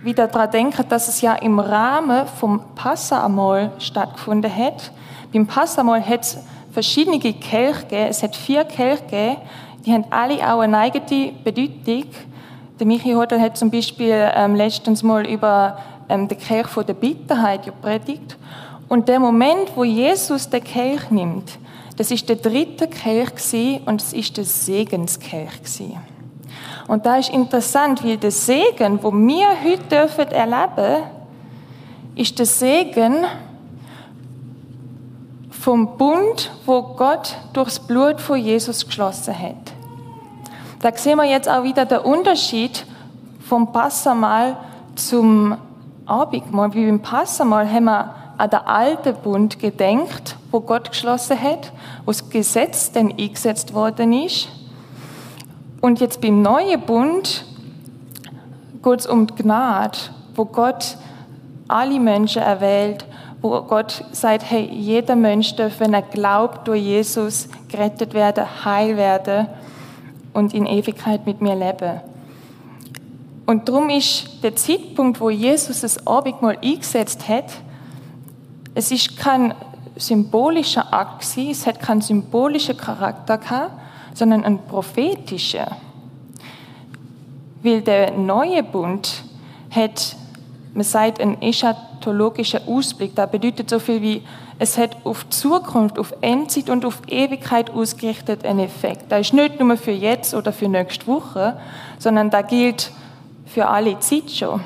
wieder 0.06 0.26
daran 0.28 0.50
denken, 0.50 0.88
dass 0.88 1.08
es 1.08 1.20
ja 1.20 1.34
im 1.34 1.58
Rahmen 1.58 2.26
vom 2.26 2.62
Passamal 2.74 3.72
stattgefunden 3.78 4.54
hat. 4.54 4.90
Beim 5.32 5.46
Passamal 5.46 6.02
hat 6.02 6.22
es 6.22 6.38
verschiedene 6.72 7.18
Kelche 7.18 7.82
gegeben. 7.82 8.06
Es 8.08 8.22
hat 8.22 8.34
vier 8.34 8.64
Kelche 8.64 9.02
gegeben. 9.02 9.36
Die 9.84 9.92
haben 9.92 10.04
alle 10.10 10.36
auch 10.50 10.60
eine 10.60 10.78
eigene 10.78 11.32
Bedeutung. 11.44 12.10
Der 12.78 12.86
Michi 12.86 13.12
Hodel 13.12 13.40
hat 13.40 13.56
zum 13.56 13.70
Beispiel 13.70 14.30
ähm, 14.34 14.54
letztens 14.54 15.02
mal 15.02 15.26
über 15.26 15.78
ähm, 16.08 16.28
den 16.28 16.38
Kelch 16.38 16.68
von 16.68 16.86
der 16.86 16.94
Bitterheit 16.94 17.64
gepredigt. 17.64 18.36
Und 18.88 19.08
der 19.08 19.18
Moment, 19.18 19.72
wo 19.74 19.84
Jesus 19.84 20.48
den 20.48 20.62
Kelch 20.62 21.10
nimmt, 21.10 21.58
das 21.96 22.10
ist 22.10 22.28
der 22.28 22.36
dritte 22.36 22.88
Kelch 22.88 23.80
und 23.86 24.02
es 24.02 24.12
ist 24.12 24.36
der 24.36 24.44
Segenskelch. 24.44 25.50
Und 26.88 27.04
da 27.04 27.16
ist 27.16 27.30
interessant, 27.30 28.04
weil 28.04 28.16
der 28.16 28.30
Segen, 28.30 29.02
wo 29.02 29.12
wir 29.12 29.48
heute 29.64 29.82
dürfen 29.90 30.28
erleben, 30.28 31.02
ist 32.14 32.38
der 32.38 32.46
Segen 32.46 33.24
vom 35.50 35.96
Bund, 35.96 36.52
wo 36.64 36.82
Gott 36.82 37.36
durchs 37.52 37.80
Blut 37.80 38.20
von 38.20 38.38
Jesus 38.38 38.86
geschlossen 38.86 39.36
hat. 39.36 39.72
Da 40.80 40.96
sehen 40.96 41.16
wir 41.16 41.24
jetzt 41.24 41.48
auch 41.48 41.64
wieder 41.64 41.84
den 41.86 41.98
Unterschied 41.98 42.86
vom 43.40 43.72
Passamal 43.72 44.56
zum 44.94 45.56
Abendmahl. 46.06 46.72
Wie 46.72 46.86
beim 46.86 47.00
Passamal 47.00 47.70
haben 47.70 47.84
wir 47.84 48.14
an 48.38 48.50
den 48.50 48.60
alten 48.60 49.14
Bund 49.22 49.58
gedenkt, 49.58 50.36
wo 50.52 50.60
Gott 50.60 50.90
geschlossen 50.90 51.40
hat, 51.40 51.72
wo 52.04 52.12
das 52.12 52.28
Gesetz 52.30 52.92
dann 52.92 53.10
eingesetzt 53.10 53.74
worden 53.74 54.12
ist. 54.12 54.48
Und 55.86 56.00
jetzt 56.00 56.20
beim 56.20 56.42
neuen 56.42 56.80
Bund 56.80 57.44
geht 58.82 58.98
es 58.98 59.06
um 59.06 59.28
Gnade, 59.28 59.96
wo 60.34 60.44
Gott 60.44 60.96
alle 61.68 62.00
Menschen 62.00 62.42
erwählt, 62.42 63.04
wo 63.40 63.62
Gott 63.62 64.04
sagt, 64.10 64.50
hey, 64.50 64.68
jeder 64.68 65.14
Mensch 65.14 65.54
darf, 65.54 65.78
wenn 65.78 65.94
er 65.94 66.02
glaubt, 66.02 66.66
durch 66.66 66.82
Jesus 66.82 67.48
gerettet 67.68 68.14
werden, 68.14 68.64
heil 68.64 68.96
werden 68.96 69.46
und 70.32 70.54
in 70.54 70.66
Ewigkeit 70.66 71.24
mit 71.24 71.40
mir 71.40 71.54
leben. 71.54 72.00
Und 73.46 73.68
darum 73.68 73.88
ist 73.88 74.42
der 74.42 74.56
Zeitpunkt, 74.56 75.20
wo 75.20 75.30
Jesus 75.30 75.82
das 75.82 76.04
Abendmahl 76.04 76.58
eingesetzt 76.60 77.28
hat, 77.28 77.52
es 78.74 78.90
ist 78.90 79.16
kein 79.16 79.54
symbolischer 79.94 80.92
Akt 80.92 81.24
es 81.38 81.64
hat 81.64 81.78
keinen 81.78 82.00
symbolischen 82.00 82.76
Charakter 82.76 83.38
gehabt, 83.38 83.85
sondern 84.16 84.44
ein 84.44 84.58
prophetischer. 84.66 85.76
Weil 87.62 87.82
der 87.82 88.12
neue 88.12 88.62
Bund 88.62 89.24
hat, 89.70 90.16
man 90.72 90.84
sagt, 90.84 91.20
einen 91.20 91.40
eschatologischen 91.42 92.66
Ausblick. 92.66 93.14
Das 93.14 93.30
bedeutet 93.30 93.68
so 93.68 93.78
viel 93.78 94.00
wie, 94.00 94.22
es 94.58 94.78
hat 94.78 94.96
auf 95.04 95.28
Zukunft, 95.28 95.98
auf 95.98 96.14
Endzeit 96.22 96.70
und 96.70 96.86
auf 96.86 97.02
Ewigkeit 97.08 97.70
ausgerichtet 97.70 98.46
einen 98.46 98.60
Effekt. 98.60 99.04
Das 99.10 99.20
ist 99.20 99.34
nicht 99.34 99.60
nur 99.60 99.76
für 99.76 99.90
jetzt 99.90 100.32
oder 100.32 100.50
für 100.50 100.66
nächste 100.66 101.06
Woche, 101.06 101.60
sondern 101.98 102.30
da 102.30 102.40
gilt 102.40 102.90
für 103.44 103.66
alle 103.68 103.98
Zeit 103.98 104.30
schon. 104.30 104.62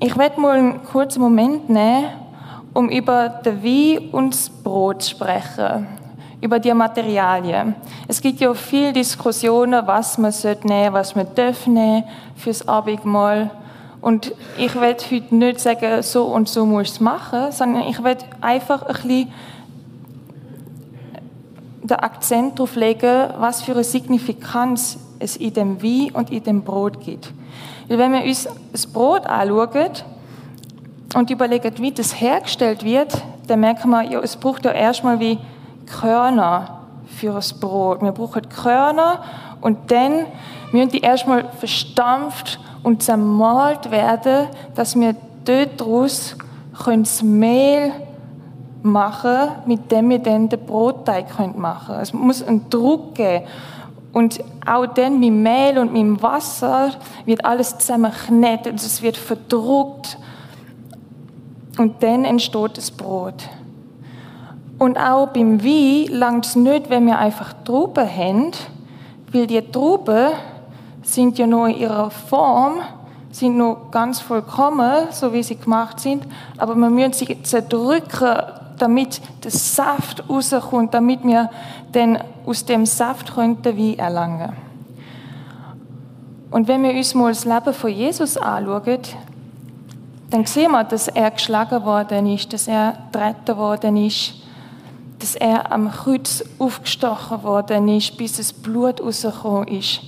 Ich 0.00 0.18
werde 0.18 0.38
mal 0.38 0.58
einen 0.58 0.84
kurzen 0.84 1.22
Moment 1.22 1.70
nehmen, 1.70 2.10
um 2.74 2.88
über 2.90 3.28
den 3.28 3.62
Wein 3.62 4.10
und 4.10 4.34
das 4.34 4.50
Brot 4.50 5.02
zu 5.02 5.10
sprechen, 5.10 5.86
über 6.40 6.58
die 6.58 6.74
Materialien. 6.74 7.76
Es 8.08 8.20
gibt 8.20 8.40
ja 8.40 8.52
viele 8.52 8.92
Diskussionen, 8.92 9.86
was 9.86 10.18
man 10.18 10.32
sollte 10.32 10.66
nehmen, 10.66 10.92
was 10.92 11.14
man 11.14 11.26
darf 11.34 11.66
nehmen 11.66 12.04
fürs 12.36 12.66
Abendmahl. 12.66 13.50
Und 14.00 14.34
ich 14.58 14.74
werde 14.74 15.02
heute 15.10 15.34
nicht 15.34 15.60
sagen, 15.60 16.02
so 16.02 16.24
und 16.24 16.48
so 16.48 16.66
muss 16.66 16.90
es 16.90 17.00
machen, 17.00 17.52
sondern 17.52 17.84
ich 17.84 18.02
werde 18.02 18.26
einfach 18.40 18.82
ein 18.82 18.94
bisschen 18.94 19.32
den 21.82 21.96
Akzent 21.98 22.58
darauf 22.58 22.76
legen, 22.76 23.28
was 23.38 23.62
für 23.62 23.72
eine 23.72 23.84
Signifikanz 23.84 24.98
es 25.20 25.36
in 25.36 25.54
dem 25.54 25.82
Wein 25.82 26.10
und 26.12 26.30
in 26.30 26.42
dem 26.42 26.62
Brot 26.62 27.00
gibt. 27.00 27.32
Wenn 27.88 28.12
wir 28.12 28.24
uns 28.24 28.48
das 28.72 28.86
Brot 28.86 29.26
anschauen 29.26 29.90
und 31.14 31.30
überlegen, 31.30 31.72
wie 31.78 31.92
das 31.92 32.20
hergestellt 32.20 32.84
wird, 32.84 33.22
dann 33.46 33.60
merken 33.60 33.90
wir, 33.90 34.02
ja, 34.02 34.20
es 34.20 34.36
braucht 34.36 34.64
ja 34.64 34.72
erstmal 34.72 35.20
wie 35.20 35.38
Körner 35.86 36.80
für 37.06 37.32
das 37.32 37.52
Brot. 37.52 38.02
Wir 38.02 38.12
brauchen 38.12 38.48
Körner 38.48 39.22
und 39.60 39.90
dann 39.90 40.26
müssen 40.72 40.90
die 40.90 41.00
erstmal 41.00 41.44
verstampft 41.58 42.58
und 42.82 43.02
zermalt 43.02 43.90
werden, 43.90 44.48
dass 44.74 44.98
wir 44.98 45.14
dort 45.44 45.80
daraus 45.80 46.36
das 46.86 47.22
Mehl 47.22 47.92
machen, 48.82 49.48
mit 49.66 49.90
dem 49.90 50.10
wir 50.10 50.18
dann 50.18 50.48
den 50.48 50.60
Brotteig 50.66 51.26
machen 51.56 51.86
können. 51.86 52.00
Es 52.00 52.12
muss 52.12 52.42
einen 52.42 52.68
Druck 52.68 53.14
geben. 53.14 53.44
Und 54.12 54.44
auch 54.64 54.86
dann 54.86 55.18
mit 55.18 55.32
Mehl 55.32 55.78
und 55.78 55.92
mit 55.92 56.22
Wasser 56.22 56.90
wird 57.24 57.44
alles 57.44 57.78
zusammengeknetet 57.78 58.72
und 58.72 58.80
es 58.80 59.02
wird 59.02 59.16
verdruckt. 59.16 60.18
Und 61.78 62.02
dann 62.02 62.24
entsteht 62.24 62.76
das 62.76 62.90
Brot. 62.90 63.48
Und 64.78 64.98
auch 64.98 65.28
beim 65.28 65.62
Wein 65.62 66.06
langt 66.08 66.46
es 66.46 66.56
nicht, 66.56 66.90
wenn 66.90 67.06
wir 67.06 67.18
einfach 67.18 67.52
Trauben 67.64 68.08
haben, 68.08 68.50
weil 69.32 69.46
die 69.46 69.60
Trauben 69.60 70.32
sind 71.02 71.38
ja 71.38 71.46
nur 71.46 71.68
in 71.68 71.78
ihrer 71.78 72.10
Form, 72.10 72.74
sind 73.30 73.56
noch 73.56 73.90
ganz 73.90 74.20
vollkommen, 74.20 75.08
so 75.10 75.32
wie 75.32 75.42
sie 75.42 75.56
gemacht 75.56 76.00
sind, 76.00 76.24
aber 76.56 76.74
man 76.74 76.94
muss 76.94 77.18
sie 77.18 77.42
zerdrücken, 77.42 78.36
damit 78.78 79.20
der 79.42 79.50
Saft 79.50 80.28
rauskommt, 80.28 80.94
damit 80.94 81.24
wir 81.24 81.50
dann 81.92 82.18
aus 82.46 82.64
dem 82.64 82.86
Saft 82.86 83.36
den 83.36 83.64
Wein 83.64 83.98
erlangen 83.98 84.52
Und 86.50 86.68
wenn 86.68 86.82
wir 86.82 86.92
uns 86.92 87.14
mal 87.14 87.28
das 87.28 87.44
Leben 87.44 87.72
von 87.72 87.90
Jesus 87.90 88.36
anschauen, 88.36 89.00
dann 90.34 90.46
sehen 90.46 90.72
wir, 90.72 90.82
dass 90.82 91.06
er 91.06 91.30
geschlagen 91.30 91.84
worden 91.84 92.26
ist, 92.26 92.52
dass 92.52 92.66
er 92.66 92.94
getreten 93.12 93.56
worden 93.56 93.96
ist, 93.96 94.34
dass 95.20 95.36
er 95.36 95.70
am 95.70 95.88
Kreuz 95.92 96.42
aufgestochen 96.58 97.44
worden 97.44 97.86
ist, 97.86 98.16
bis 98.16 98.38
das 98.38 98.52
Blut 98.52 99.00
rausgekommen 99.00 99.68
ist. 99.68 100.00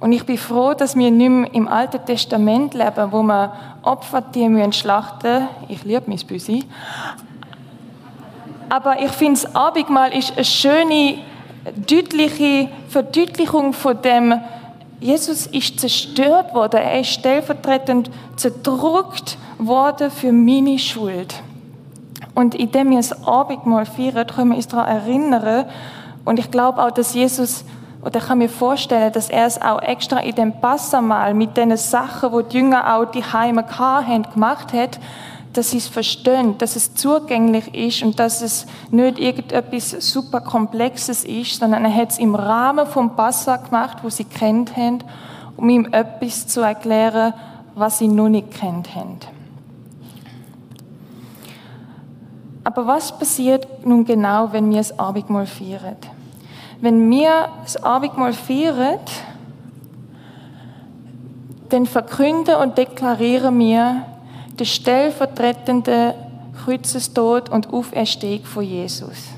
Und 0.00 0.10
ich 0.10 0.26
bin 0.26 0.38
froh, 0.38 0.74
dass 0.74 0.96
wir 0.96 1.12
nicht 1.12 1.30
mehr 1.30 1.54
im 1.54 1.68
Alten 1.68 2.04
Testament 2.04 2.74
leben, 2.74 3.12
wo 3.12 3.22
man 3.22 3.52
Opfertiere 3.82 4.72
schlachten 4.72 5.34
müssen. 5.34 5.48
Ich 5.68 5.84
liebe 5.84 6.02
mein 6.08 6.18
Büsi. 6.18 6.64
Aber 8.68 9.00
ich 9.00 9.12
finde, 9.12 9.40
das 9.40 9.54
Abendmahl 9.54 10.12
ist 10.12 10.32
eine 10.32 10.44
schöne, 10.44 11.18
deutliche 11.76 12.70
Verdeutlichung 12.88 13.72
von 13.72 14.02
dem, 14.02 14.34
Jesus 15.00 15.46
ist 15.46 15.80
zerstört 15.80 16.54
worden. 16.54 16.80
Er 16.80 17.00
ist 17.00 17.10
stellvertretend 17.10 18.10
zerdrückt 18.36 19.38
worden 19.58 20.10
für 20.10 20.30
meine 20.30 20.78
Schuld. 20.78 21.42
Und 22.34 22.54
indem 22.54 22.90
wir 22.90 22.98
das 22.98 23.26
Abendmahl 23.26 23.86
feiern, 23.86 24.26
können 24.26 24.50
wir 24.50 24.56
uns 24.56 24.68
daran 24.68 24.88
erinnern. 24.88 25.66
Und 26.24 26.38
ich 26.38 26.50
glaube 26.50 26.82
auch, 26.82 26.90
dass 26.90 27.14
Jesus, 27.14 27.64
oder 28.02 28.20
ich 28.20 28.26
kann 28.26 28.38
mir 28.38 28.48
vorstellen, 28.48 29.12
dass 29.12 29.30
er 29.30 29.46
es 29.46 29.60
auch 29.60 29.80
extra 29.82 30.18
in 30.20 30.34
dem 30.34 30.60
Passamal 30.60 31.34
mit 31.34 31.56
den 31.56 31.76
Sachen, 31.76 32.32
wo 32.32 32.42
die 32.42 32.58
Jünger 32.58 32.94
auch 32.94 33.06
die 33.06 33.24
Heime 33.24 33.64
haben, 33.78 34.22
gemacht 34.34 34.72
hat, 34.72 35.00
dass 35.52 35.70
sie 35.70 35.78
es 35.78 35.88
verstehen, 35.88 36.58
dass 36.58 36.76
es 36.76 36.94
zugänglich 36.94 37.74
ist 37.74 38.02
und 38.02 38.18
dass 38.20 38.40
es 38.40 38.66
nicht 38.90 39.18
irgendetwas 39.18 39.90
super 39.90 40.40
Komplexes 40.40 41.24
ist, 41.24 41.58
sondern 41.58 41.84
er 41.84 41.94
hat 41.94 42.10
es 42.10 42.18
im 42.18 42.34
Rahmen 42.34 42.86
vom 42.86 43.16
Passa 43.16 43.56
gemacht, 43.56 43.98
wo 44.02 44.10
sie 44.10 44.24
kennt 44.24 44.76
haben, 44.76 44.98
um 45.56 45.68
ihm 45.68 45.88
etwas 45.90 46.46
zu 46.46 46.60
erklären, 46.60 47.34
was 47.74 47.98
sie 47.98 48.08
noch 48.08 48.28
nicht 48.28 48.52
kennt 48.52 48.94
haben. 48.94 49.18
Aber 52.62 52.86
was 52.86 53.18
passiert 53.18 53.84
nun 53.84 54.04
genau, 54.04 54.52
wenn 54.52 54.70
wir 54.70 54.78
das 54.78 54.96
Abendmahl 54.98 55.46
feiern? 55.46 55.96
Wenn 56.80 57.10
wir 57.10 57.48
das 57.62 57.82
Abendmahl 57.82 58.32
feiern, 58.32 59.00
dann 61.70 61.86
verkünden 61.86 62.56
und 62.56 62.78
deklarieren 62.78 63.58
wir 63.58 64.06
den 64.60 64.66
stellvertretenden 64.66 66.12
Kreuzestod 66.64 67.48
und 67.48 67.72
Auferstehung 67.72 68.44
von 68.44 68.62
Jesus. 68.62 69.28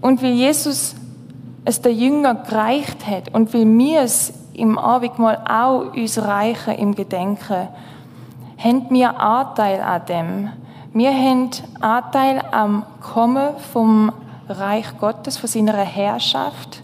Und 0.00 0.22
weil 0.22 0.32
Jesus 0.32 0.94
es 1.66 1.80
der 1.80 1.92
Jünger 1.92 2.34
gereicht 2.34 3.06
hat 3.06 3.32
und 3.32 3.54
weil 3.54 3.66
wir 3.66 4.00
es 4.00 4.32
im 4.54 4.78
Abendmahl 4.78 5.42
auch 5.48 5.94
uns 5.94 6.18
reichen 6.18 6.74
im 6.74 6.94
Gedenken, 6.94 7.68
haben 8.58 8.86
wir 8.90 9.20
Anteil 9.20 9.80
an 9.80 10.06
dem, 10.06 10.50
wir 10.92 11.12
haben 11.12 11.50
Anteil 11.80 12.40
am 12.52 12.84
Kommen 13.00 13.56
vom 13.72 14.12
Reich 14.48 14.96
Gottes, 15.00 15.36
von 15.36 15.48
seiner 15.48 15.72
Herrschaft. 15.72 16.82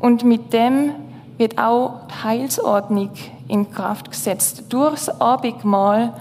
Und 0.00 0.24
mit 0.24 0.52
dem 0.52 0.90
wird 1.36 1.56
auch 1.56 2.07
Heilsordnung 2.24 3.10
in 3.48 3.70
Kraft 3.70 4.10
gesetzt. 4.10 4.64
Durchs 4.68 5.08
Abendmahl 5.08 6.12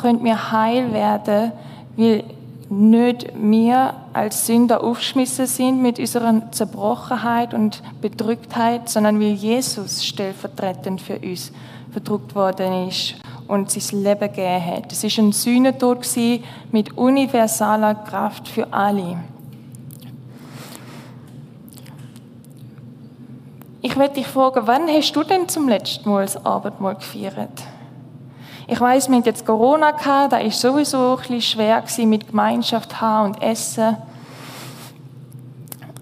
können 0.00 0.24
wir 0.24 0.52
heil 0.52 0.92
werden, 0.92 1.52
weil 1.96 2.24
nicht 2.68 3.32
wir 3.34 3.94
als 4.12 4.46
Sünder 4.46 4.82
aufgeschmissen 4.84 5.46
sind 5.46 5.82
mit 5.82 5.98
unserer 5.98 6.52
Zerbrochenheit 6.52 7.52
und 7.52 7.82
Bedrücktheit, 8.00 8.88
sondern 8.88 9.18
weil 9.18 9.32
Jesus 9.32 10.04
stellvertretend 10.04 11.00
für 11.00 11.18
uns 11.18 11.50
verdruckt 11.90 12.34
worden 12.36 12.88
ist 12.88 13.16
und 13.48 13.70
sein 13.70 14.04
Leben 14.04 14.20
gegeben 14.20 14.64
hat. 14.64 14.92
Es 14.92 15.02
war 15.02 15.24
ein 15.24 15.32
Sühnetod 15.32 16.06
mit 16.70 16.96
universaler 16.96 17.96
Kraft 17.96 18.46
für 18.46 18.72
alle. 18.72 19.18
Ich 23.90 23.98
werde 23.98 24.14
dich 24.14 24.28
fragen, 24.28 24.60
wann 24.66 24.86
hast 24.86 25.12
du 25.14 25.24
denn 25.24 25.48
zum 25.48 25.68
letzten 25.68 26.08
Mal 26.08 26.22
das 26.22 26.46
Abendmahl 26.46 26.94
gefeiert? 26.94 27.50
Ich 28.68 28.80
weiß, 28.80 29.08
wir 29.08 29.16
hatten 29.16 29.26
jetzt 29.26 29.44
Corona 29.44 29.90
gehabt, 29.90 30.32
da 30.32 30.38
war 30.38 30.50
sowieso 30.52 31.16
ein 31.16 31.16
bisschen 31.16 31.42
schwer 31.42 31.82
mit 32.06 32.28
Gemeinschaft 32.28 33.00
haben 33.00 33.32
und 33.32 33.42
essen. 33.42 33.96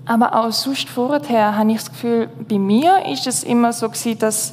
Aber 0.05 0.35
auch 0.35 0.53
sonst 0.53 0.91
vorher 0.91 1.57
habe 1.57 1.71
ich 1.73 1.79
das 1.79 1.91
Gefühl, 1.91 2.29
bei 2.47 2.59
mir 2.59 3.07
ist 3.07 3.27
es 3.27 3.43
immer 3.43 3.73
so 3.73 3.89
gewesen, 3.89 4.19
dass 4.19 4.53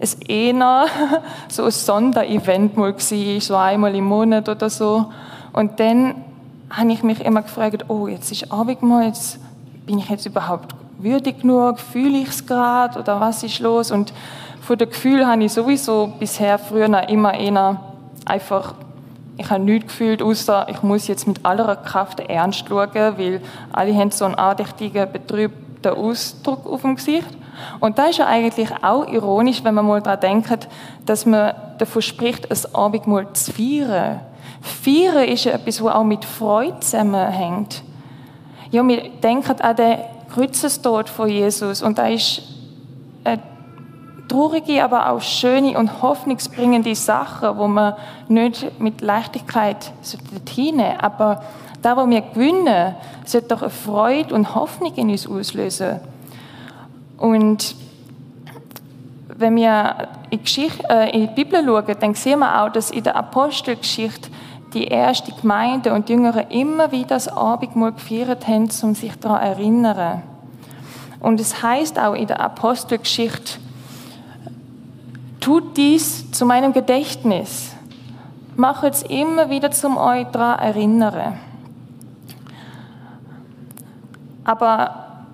es 0.00 0.14
eher 0.14 0.86
so 1.48 1.66
ein 1.66 1.70
Sonderevent 1.70 2.76
mal 2.76 2.92
war, 2.92 3.40
so 3.40 3.54
einmal 3.54 3.94
im 3.94 4.04
Monat 4.04 4.48
oder 4.48 4.68
so. 4.68 5.12
Und 5.52 5.78
dann 5.78 6.16
habe 6.70 6.90
ich 6.90 7.04
mich 7.04 7.24
immer 7.24 7.42
gefragt, 7.42 7.84
oh, 7.86 8.08
jetzt 8.08 8.32
ist 8.32 8.50
Abendmahl, 8.50 9.06
jetzt 9.06 9.38
bin 9.86 10.00
ich 10.00 10.08
jetzt 10.08 10.26
überhaupt 10.26 10.74
würdig 10.98 11.40
genug, 11.40 11.78
fühle 11.78 12.18
ich 12.18 12.28
es 12.28 12.46
gerade 12.46 12.98
oder 12.98 13.20
was 13.20 13.42
ist 13.42 13.58
los? 13.60 13.90
Und 13.90 14.12
von 14.60 14.78
dem 14.78 14.88
Gefühl 14.88 15.26
habe 15.26 15.44
ich 15.44 15.52
sowieso 15.52 16.12
bisher 16.18 16.58
früher 16.58 17.08
immer 17.08 17.34
eher 17.34 17.80
einfach, 18.24 18.74
ich 19.36 19.50
habe 19.50 19.62
nichts 19.62 19.88
gefühlt, 19.88 20.22
außer 20.22 20.66
ich 20.68 20.82
muss 20.82 21.06
jetzt 21.06 21.26
mit 21.26 21.44
aller 21.44 21.76
Kraft 21.76 22.20
ernst 22.20 22.66
schauen, 22.68 22.88
weil 22.94 23.42
alle 23.72 23.94
haben 23.94 24.10
so 24.10 24.24
einen 24.24 24.36
andächtigen, 24.36 25.10
betrübten 25.10 25.92
Ausdruck 25.92 26.66
auf 26.66 26.82
dem 26.82 26.96
Gesicht. 26.96 27.28
Und 27.80 27.98
da 27.98 28.06
ist 28.06 28.18
ja 28.18 28.26
eigentlich 28.26 28.70
auch 28.82 29.06
ironisch, 29.06 29.62
wenn 29.64 29.74
man 29.74 29.86
mal 29.86 30.00
daran 30.00 30.20
denkt, 30.20 30.68
dass 31.04 31.26
man 31.26 31.54
davon 31.78 32.02
spricht, 32.02 32.50
ein 32.50 32.74
Abendmahl 32.74 33.32
zu 33.32 33.52
feiern. 33.52 34.20
Feiern 34.60 35.28
ist 35.28 35.44
ja 35.44 35.52
etwas, 35.52 35.82
was 35.82 35.94
auch 35.94 36.04
mit 36.04 36.24
Freude 36.24 36.80
zusammenhängt. 36.80 37.82
Ja, 38.70 38.86
wir 38.86 39.10
denken 39.22 39.60
an 39.60 39.76
den 39.76 39.98
Kreuzestod 40.34 41.08
von 41.08 41.28
Jesus 41.28 41.80
und 41.80 41.96
da 41.96 42.08
ist 42.08 42.42
eine 43.22 43.40
traurige, 44.26 44.82
aber 44.82 45.10
auch 45.10 45.20
schöne 45.20 45.78
und 45.78 46.02
hoffnungsbringende 46.02 46.94
Sache, 46.96 47.56
wo 47.56 47.68
man 47.68 47.94
nicht 48.26 48.80
mit 48.80 49.00
Leichtigkeit 49.00 49.92
hinnehmen 50.48 50.98
Aber 50.98 51.44
da, 51.82 51.96
wo 51.96 52.08
wir 52.08 52.20
gewinnen, 52.20 52.96
sollte 53.24 53.48
doch 53.48 53.62
eine 53.62 53.70
Freude 53.70 54.34
und 54.34 54.56
Hoffnung 54.56 54.92
in 54.96 55.10
uns 55.10 55.28
auslösen. 55.28 56.00
Und 57.16 57.76
wenn 59.36 59.54
wir 59.54 60.08
in 60.30 60.38
die, 60.38 60.44
Geschichte, 60.44 60.82
äh, 60.88 61.10
in 61.14 61.28
die 61.28 61.34
Bibel 61.44 61.64
schauen, 61.64 61.96
dann 62.00 62.14
sehen 62.14 62.40
wir 62.40 62.60
auch, 62.60 62.70
dass 62.70 62.90
in 62.90 63.04
der 63.04 63.14
Apostelgeschichte 63.14 64.30
die 64.74 64.88
erste 64.88 65.32
Gemeinde 65.32 65.92
und 65.92 66.08
die 66.08 66.12
Jüngeren 66.12 66.48
immer 66.50 66.92
wieder 66.92 67.08
das 67.14 67.28
Abendmahl 67.28 67.92
gefeiert 67.92 68.46
haben, 68.46 68.68
um 68.82 68.94
sich 68.94 69.14
daran 69.18 69.40
zu 69.40 69.60
erinnern. 69.60 70.22
Und 71.20 71.40
es 71.40 71.62
heißt 71.62 71.98
auch 71.98 72.14
in 72.14 72.26
der 72.26 72.40
Apostelgeschichte, 72.40 73.58
tut 75.40 75.76
dies 75.76 76.30
zu 76.32 76.44
meinem 76.44 76.72
Gedächtnis. 76.72 77.72
Macht 78.56 78.84
es 78.84 79.02
immer 79.02 79.50
wieder 79.50 79.70
zum 79.70 79.96
euch 79.96 80.26
daran 80.26 80.58
erinnern. 80.58 81.38
Aber 84.44 85.26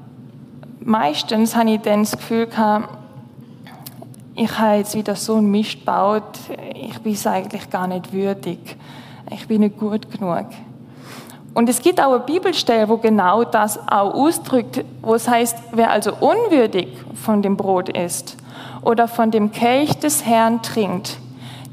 meistens 0.80 1.56
habe 1.56 1.72
ich 1.72 1.80
dann 1.80 2.00
das 2.00 2.12
Gefühl 2.12 2.46
gehabt, 2.46 2.88
ich 4.36 4.58
habe 4.58 4.76
jetzt 4.76 4.94
wieder 4.94 5.16
so 5.16 5.36
einen 5.36 5.50
Mist 5.50 5.80
gebaut, 5.80 6.38
ich 6.74 6.98
bin 7.00 7.12
es 7.12 7.26
eigentlich 7.26 7.68
gar 7.68 7.86
nicht 7.86 8.12
würdig. 8.12 8.76
Ich 9.30 9.46
bin 9.46 9.60
nicht 9.60 9.78
gut 9.78 10.10
genug. 10.10 10.46
Und 11.54 11.68
es 11.68 11.82
gibt 11.82 12.00
auch 12.00 12.12
eine 12.12 12.20
Bibelstelle, 12.20 12.88
wo 12.88 12.96
genau 12.96 13.44
das 13.44 13.78
auch 13.88 14.14
ausdrückt, 14.14 14.84
wo 15.02 15.14
es 15.14 15.28
heißt, 15.28 15.56
wer 15.72 15.90
also 15.90 16.12
unwürdig 16.14 16.88
von 17.14 17.42
dem 17.42 17.56
Brot 17.56 17.88
isst 17.88 18.36
oder 18.82 19.08
von 19.08 19.30
dem 19.30 19.50
Kelch 19.50 19.98
des 19.98 20.24
Herrn 20.24 20.62
trinkt, 20.62 21.18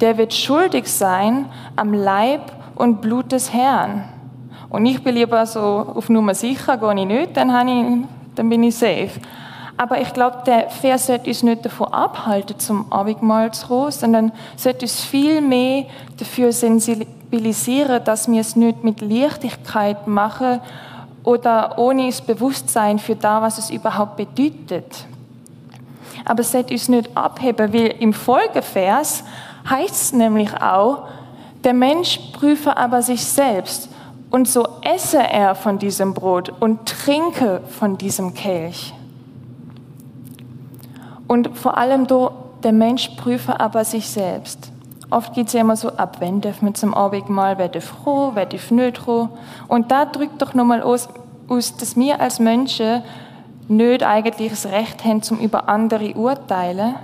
der 0.01 0.17
wird 0.17 0.33
schuldig 0.33 0.87
sein 0.87 1.45
am 1.75 1.93
Leib 1.93 2.51
und 2.75 3.01
Blut 3.01 3.31
des 3.31 3.53
Herrn. 3.53 4.03
Und 4.69 4.85
ich 4.85 5.03
bin 5.03 5.15
lieber 5.15 5.45
so 5.45 5.59
auf 5.59 6.09
Nummer 6.09 6.35
sicher, 6.35 6.77
gehe 6.77 6.99
ich 6.99 7.05
nicht, 7.05 7.37
dann, 7.37 7.67
ich, 7.67 8.07
dann 8.35 8.49
bin 8.49 8.63
ich 8.63 8.75
safe. 8.75 9.11
Aber 9.77 10.01
ich 10.01 10.11
glaube, 10.11 10.39
der 10.45 10.71
Vers 10.71 11.05
sollte 11.05 11.29
uns 11.29 11.43
nicht 11.43 11.63
davon 11.63 11.93
abhalten, 11.93 12.57
zum 12.57 12.91
Abendmahl 12.91 13.53
zu 13.53 13.67
kommen, 13.67 13.91
sondern 13.91 14.31
sollte 14.55 14.85
uns 14.85 15.03
viel 15.03 15.39
mehr 15.39 15.85
dafür 16.17 16.51
sensibilisieren, 16.51 18.03
dass 18.03 18.27
wir 18.27 18.41
es 18.41 18.55
nicht 18.55 18.83
mit 18.83 19.01
Leichtigkeit 19.01 20.07
machen 20.07 20.59
oder 21.23 21.77
ohne 21.77 22.07
das 22.07 22.21
Bewusstsein 22.21 22.97
für 22.97 23.15
das, 23.15 23.41
was 23.41 23.57
es 23.59 23.69
überhaupt 23.69 24.17
bedeutet. 24.17 25.05
Aber 26.25 26.41
es 26.41 26.51
sollte 26.51 26.73
uns 26.73 26.89
nicht 26.89 27.15
abheben, 27.15 27.71
weil 27.71 27.95
im 27.99 28.13
Folgevers 28.13 29.23
heißt 29.69 29.93
es 29.93 30.13
nämlich 30.13 30.53
auch, 30.59 31.03
der 31.63 31.73
Mensch 31.73 32.19
prüfe 32.33 32.75
aber 32.75 33.03
sich 33.03 33.23
selbst 33.23 33.89
und 34.31 34.47
so 34.47 34.67
esse 34.81 35.19
er 35.19 35.53
von 35.53 35.77
diesem 35.77 36.13
Brot 36.13 36.51
und 36.59 36.87
trinke 36.87 37.61
von 37.77 37.97
diesem 37.97 38.33
Kelch. 38.33 38.93
Und 41.27 41.57
vor 41.57 41.77
allem 41.77 42.07
da, 42.07 42.31
der 42.63 42.71
Mensch 42.71 43.09
prüfe 43.17 43.59
aber 43.59 43.83
sich 43.83 44.09
selbst. 44.09 44.71
Oft 45.09 45.33
geht 45.33 45.47
es 45.47 45.53
ja 45.53 45.61
immer 45.61 45.77
so 45.77 45.89
ab, 45.89 46.17
wenn 46.19 46.41
darf 46.41 46.61
man 46.61 46.75
zum 46.75 46.93
Abendmahl, 46.93 47.57
wer 47.57 47.69
darf 47.69 47.85
froh, 47.85 48.31
wer 48.33 48.45
darf 48.45 48.71
nicht 48.71 48.97
froh. 48.97 49.29
Und 49.67 49.91
da 49.91 50.05
drückt 50.05 50.41
doch 50.41 50.53
nochmal 50.53 50.81
aus, 50.81 51.07
aus, 51.47 51.77
dass 51.77 51.95
wir 51.95 52.19
als 52.19 52.39
Menschen 52.39 53.03
nicht 53.69 54.03
eigentlich 54.03 54.49
das 54.49 54.65
Recht 54.65 55.05
haben, 55.05 55.21
zum 55.21 55.39
über 55.39 55.69
andere 55.69 56.13
urteilen. 56.13 56.95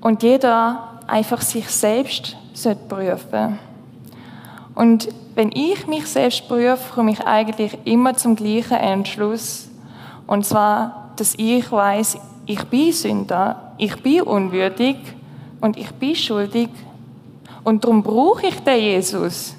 Und 0.00 0.22
jeder 0.22 1.00
einfach 1.06 1.40
sich 1.40 1.68
selbst 1.68 2.36
sollte 2.54 2.80
prüfen. 2.88 3.58
Und 4.74 5.08
wenn 5.34 5.50
ich 5.52 5.86
mich 5.86 6.06
selbst 6.06 6.48
prüfe, 6.48 6.94
komme 6.94 7.10
ich 7.10 7.26
eigentlich 7.26 7.76
immer 7.84 8.14
zum 8.14 8.36
gleichen 8.36 8.76
Entschluss. 8.76 9.68
Und 10.26 10.46
zwar, 10.46 11.10
dass 11.16 11.34
ich 11.36 11.70
weiß, 11.70 12.18
ich 12.48 12.64
bin 12.64 12.92
Sünder, 12.92 13.74
ich 13.76 14.02
bin 14.02 14.22
unwürdig 14.22 14.96
und 15.60 15.76
ich 15.76 15.90
bin 15.92 16.16
schuldig. 16.16 16.70
Und 17.62 17.84
darum 17.84 18.02
brauche 18.02 18.46
ich 18.46 18.58
den 18.60 18.80
Jesus. 18.80 19.54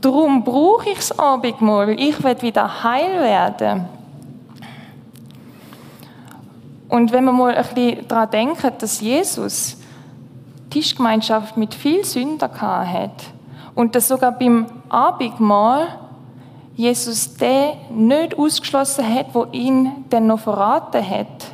Darum 0.00 0.44
brauche 0.44 0.90
ich 0.90 0.96
das 0.96 1.18
Abendmahl, 1.18 1.90
ich 1.90 2.22
will 2.22 2.40
wieder 2.40 2.84
heil 2.84 3.20
werden. 3.20 3.86
Und 6.88 7.10
wenn 7.10 7.24
man 7.24 7.36
mal 7.36 7.54
ein 7.54 7.64
bisschen 7.64 8.06
daran 8.06 8.30
denkt, 8.30 8.82
dass 8.82 9.00
Jesus 9.00 9.76
Tischgemeinschaft 10.70 11.56
mit 11.56 11.74
viel 11.74 12.04
Sünder 12.04 12.48
hat 12.60 13.24
und 13.74 13.96
dass 13.96 14.06
sogar 14.06 14.30
beim 14.30 14.66
Abendmahl 14.88 15.88
Jesus 16.76 17.34
den 17.34 17.72
nicht 17.90 18.38
ausgeschlossen 18.38 19.04
hat, 19.12 19.34
wo 19.34 19.46
ihn 19.50 20.04
dann 20.10 20.28
noch 20.28 20.38
verraten 20.38 21.04
hat, 21.04 21.50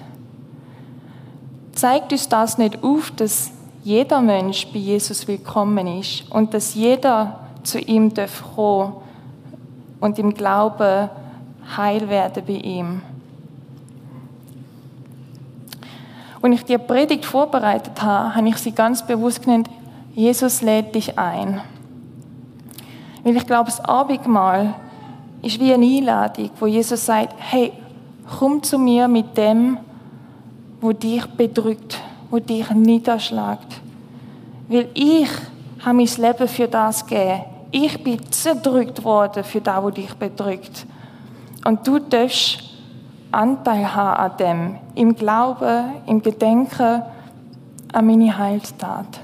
zeigt 1.76 2.10
uns 2.12 2.28
das 2.28 2.58
nicht 2.58 2.82
auf, 2.82 3.10
dass 3.12 3.50
jeder 3.84 4.20
Mensch 4.20 4.66
bei 4.72 4.78
Jesus 4.78 5.28
willkommen 5.28 5.86
ist 5.86 6.30
und 6.30 6.54
dass 6.54 6.74
jeder 6.74 7.40
zu 7.62 7.78
ihm 7.78 8.12
darf 8.12 8.42
und 8.56 10.18
im 10.18 10.34
Glauben 10.34 11.10
heil 11.76 12.08
werden 12.08 12.42
bei 12.46 12.54
ihm. 12.54 13.02
Als 16.42 16.54
ich 16.54 16.64
die 16.64 16.78
Predigt 16.78 17.24
vorbereitet 17.24 18.00
habe, 18.02 18.34
habe 18.34 18.48
ich 18.48 18.56
sie 18.56 18.72
ganz 18.72 19.06
bewusst 19.06 19.42
genannt, 19.42 19.68
Jesus 20.14 20.62
lädt 20.62 20.94
dich 20.94 21.18
ein. 21.18 21.60
Weil 23.22 23.36
ich 23.36 23.46
glaube, 23.46 23.66
das 23.66 23.80
Abendmahl 23.80 24.74
ist 25.42 25.60
wie 25.60 25.74
eine 25.74 25.84
Einladung, 25.84 26.50
wo 26.58 26.66
Jesus 26.66 27.04
sagt, 27.04 27.34
hey, 27.38 27.72
komm 28.38 28.62
zu 28.62 28.78
mir 28.78 29.08
mit 29.08 29.36
dem, 29.36 29.78
wo 30.86 30.92
dich 30.92 31.26
bedrückt, 31.26 32.00
wo 32.30 32.38
dich 32.38 32.70
niederschlägt. 32.70 33.80
Weil 34.68 34.88
ich 34.94 35.28
habe 35.84 35.96
mein 35.96 36.06
Leben 36.06 36.46
für 36.46 36.68
das 36.68 37.04
gegeben. 37.04 37.42
Ich 37.72 38.04
bin 38.04 38.30
zerdrückt 38.30 39.02
worden 39.02 39.42
für 39.42 39.60
das, 39.60 39.82
wo 39.82 39.90
dich 39.90 40.14
bedrückt. 40.14 40.86
Und 41.64 41.84
du 41.84 41.98
darfst 41.98 42.62
Anteil 43.32 43.92
haben 43.92 44.16
an 44.16 44.36
dem, 44.38 44.78
im 44.94 45.16
Glauben, 45.16 45.86
im 46.06 46.22
Gedenken 46.22 47.02
an 47.92 48.06
meine 48.06 48.38
Heilstat. 48.38 49.18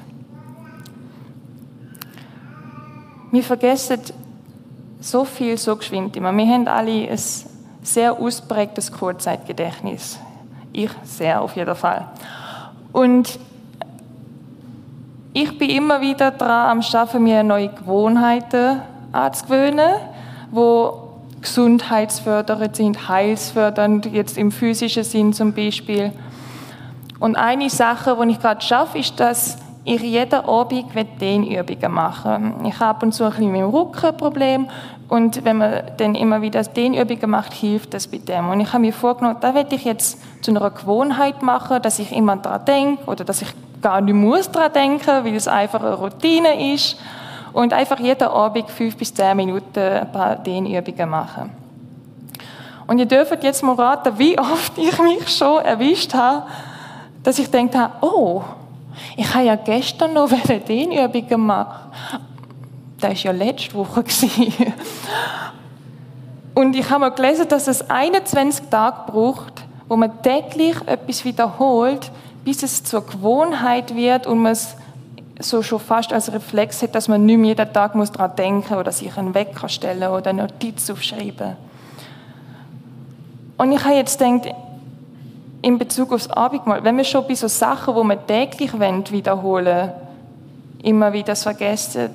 Wir 3.30 3.44
vergessen 3.44 4.00
so 4.98 5.24
viel 5.24 5.56
so 5.56 5.76
geschwind 5.76 6.16
immer. 6.16 6.36
Wir 6.36 6.46
haben 6.46 6.66
alle 6.66 7.08
ein 7.08 7.20
sehr 7.84 8.18
ausprägtes 8.18 8.90
Kurzzeitgedächtnis. 8.90 10.18
Ich 10.72 10.90
sehr 11.02 11.42
auf 11.42 11.54
jeden 11.56 11.74
Fall. 11.74 12.06
Und 12.92 13.38
ich 15.34 15.58
bin 15.58 15.70
immer 15.70 16.00
wieder 16.00 16.30
dran 16.30 16.70
am 16.70 16.82
Schaffen, 16.82 17.22
mir 17.22 17.42
neue 17.42 17.68
Gewohnheiten 17.68 18.80
anzugewöhnen, 19.12 19.96
wo 20.50 21.08
gesundheitsfördernd 21.40 22.76
sind, 22.76 23.08
heilsfördernd, 23.08 24.06
jetzt 24.06 24.38
im 24.38 24.50
physischen 24.50 25.04
Sinn 25.04 25.32
zum 25.32 25.52
Beispiel. 25.52 26.12
Und 27.18 27.36
eine 27.36 27.68
Sache, 27.68 28.16
die 28.22 28.32
ich 28.32 28.40
gerade 28.40 28.60
schaffe, 28.60 28.98
ist, 28.98 29.18
dass 29.20 29.58
ich 29.84 30.00
jeden 30.00 30.40
Abend 30.44 30.86
Dehnübungen 31.20 31.92
machen 31.92 32.54
Ich 32.64 32.78
habe 32.78 32.90
ab 32.90 33.02
und 33.02 33.12
zu 33.12 33.24
ein 33.24 33.30
bisschen 33.30 33.52
mit 33.52 33.60
dem 33.60 33.70
Rücken 33.70 34.06
ein 34.06 34.16
Problem 34.16 34.68
und 35.12 35.44
wenn 35.44 35.58
man 35.58 35.82
dann 35.98 36.14
immer 36.14 36.40
wieder 36.40 36.62
Dehnübungen 36.62 37.28
macht, 37.28 37.52
hilft 37.52 37.92
das 37.92 38.06
bei 38.06 38.16
dem. 38.16 38.48
Und 38.48 38.60
ich 38.60 38.68
habe 38.68 38.78
mir 38.78 38.94
vorgenommen, 38.94 39.36
da 39.42 39.54
werde 39.54 39.76
ich 39.76 39.84
jetzt 39.84 40.18
zu 40.42 40.50
einer 40.50 40.70
Gewohnheit 40.70 41.42
machen, 41.42 41.82
dass 41.82 41.98
ich 41.98 42.12
immer 42.12 42.36
daran 42.36 42.64
denke 42.64 43.04
oder 43.04 43.22
dass 43.22 43.42
ich 43.42 43.48
gar 43.82 44.00
nicht 44.00 44.14
muss 44.14 44.50
daran 44.50 44.72
denken, 44.72 45.22
weil 45.22 45.36
es 45.36 45.46
einfach 45.46 45.82
eine 45.82 45.96
Routine 45.96 46.72
ist 46.72 46.96
und 47.52 47.74
einfach 47.74 48.00
jeden 48.00 48.26
Abend 48.26 48.70
fünf 48.70 48.96
bis 48.96 49.12
zehn 49.12 49.36
Minuten 49.36 49.80
ein 49.80 50.10
paar 50.10 50.36
Dehnübungen 50.36 51.10
machen. 51.10 51.50
Und 52.86 52.98
ihr 52.98 53.04
dürft 53.04 53.44
jetzt 53.44 53.62
mal 53.62 53.74
raten, 53.74 54.18
wie 54.18 54.38
oft 54.38 54.78
ich 54.78 54.98
mich 54.98 55.28
schon 55.28 55.62
erwischt 55.62 56.14
habe, 56.14 56.46
dass 57.22 57.38
ich 57.38 57.52
gedacht 57.52 57.76
habe, 57.76 57.92
oh, 58.00 58.42
ich 59.18 59.34
habe 59.34 59.44
ja 59.44 59.56
gestern 59.56 60.14
noch 60.14 60.30
Dehnübungen 60.68 61.28
gemacht. 61.28 61.80
Das 63.02 63.24
war 63.24 63.32
ja 63.32 63.32
letzte 63.32 63.74
Woche. 63.74 64.04
Und 66.54 66.76
ich 66.76 66.88
habe 66.88 67.00
mal 67.00 67.08
gelesen, 67.10 67.48
dass 67.48 67.66
es 67.66 67.90
21 67.90 68.66
Tage 68.70 69.10
braucht, 69.10 69.64
wo 69.88 69.96
man 69.96 70.22
täglich 70.22 70.76
etwas 70.86 71.24
wiederholt, 71.24 72.12
bis 72.44 72.62
es 72.62 72.84
zur 72.84 73.04
Gewohnheit 73.04 73.96
wird 73.96 74.26
und 74.26 74.38
man 74.38 74.52
es 74.52 74.76
so 75.40 75.62
schon 75.62 75.80
fast 75.80 76.12
als 76.12 76.32
Reflex 76.32 76.82
hat, 76.82 76.94
dass 76.94 77.08
man 77.08 77.26
nicht 77.26 77.38
mehr 77.38 77.48
jeden 77.48 77.72
Tag 77.72 77.94
muss 77.94 78.12
daran 78.12 78.36
denken 78.36 78.74
oder 78.74 78.92
sich 78.92 79.16
einen 79.16 79.34
Wecker 79.34 79.68
stellen 79.68 80.10
oder 80.10 80.30
eine 80.30 80.42
Notiz 80.42 80.88
aufschreiben. 80.90 81.56
Und 83.56 83.72
ich 83.72 83.84
habe 83.84 83.94
jetzt 83.94 84.18
gedacht, 84.18 84.54
in 85.62 85.78
Bezug 85.78 86.12
aufs 86.12 86.28
Abendmahl, 86.28 86.84
wenn 86.84 86.96
wir 86.96 87.04
schon 87.04 87.26
bei 87.26 87.34
so 87.34 87.48
Sachen, 87.48 87.94
wo 87.94 88.04
wir 88.04 88.24
täglich 88.26 88.72
wiederholen 88.78 89.90
immer 90.82 91.12
wieder 91.12 91.34
vergessen, 91.34 92.10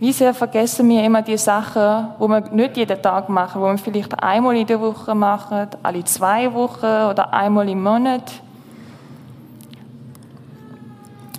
wie 0.00 0.12
sehr 0.12 0.32
vergessen 0.32 0.88
wir 0.88 1.02
immer 1.02 1.22
die 1.22 1.36
Sachen, 1.36 2.08
wo 2.18 2.28
wir 2.28 2.40
nicht 2.52 2.76
jeden 2.76 3.02
Tag 3.02 3.28
machen, 3.28 3.60
wo 3.60 3.66
wir 3.66 3.78
vielleicht 3.78 4.22
einmal 4.22 4.56
in 4.56 4.66
der 4.66 4.80
Woche 4.80 5.14
machen, 5.14 5.68
alle 5.82 6.04
zwei 6.04 6.52
Wochen 6.54 7.10
oder 7.10 7.32
einmal 7.32 7.68
im 7.68 7.82
Monat. 7.82 8.22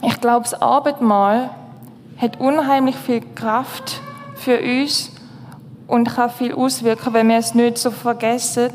Ich 0.01 0.19
glaube, 0.19 0.43
das 0.43 0.61
Abendmahl 0.61 1.51
hat 2.17 2.39
unheimlich 2.39 2.97
viel 2.97 3.21
Kraft 3.33 4.01
für 4.35 4.59
uns 4.59 5.11
und 5.87 6.09
kann 6.13 6.29
viel 6.29 6.53
auswirken, 6.53 7.13
wenn 7.13 7.29
wir 7.29 7.37
es 7.37 7.55
nicht 7.55 7.77
so 7.77 7.91
vergessen. 7.91 8.71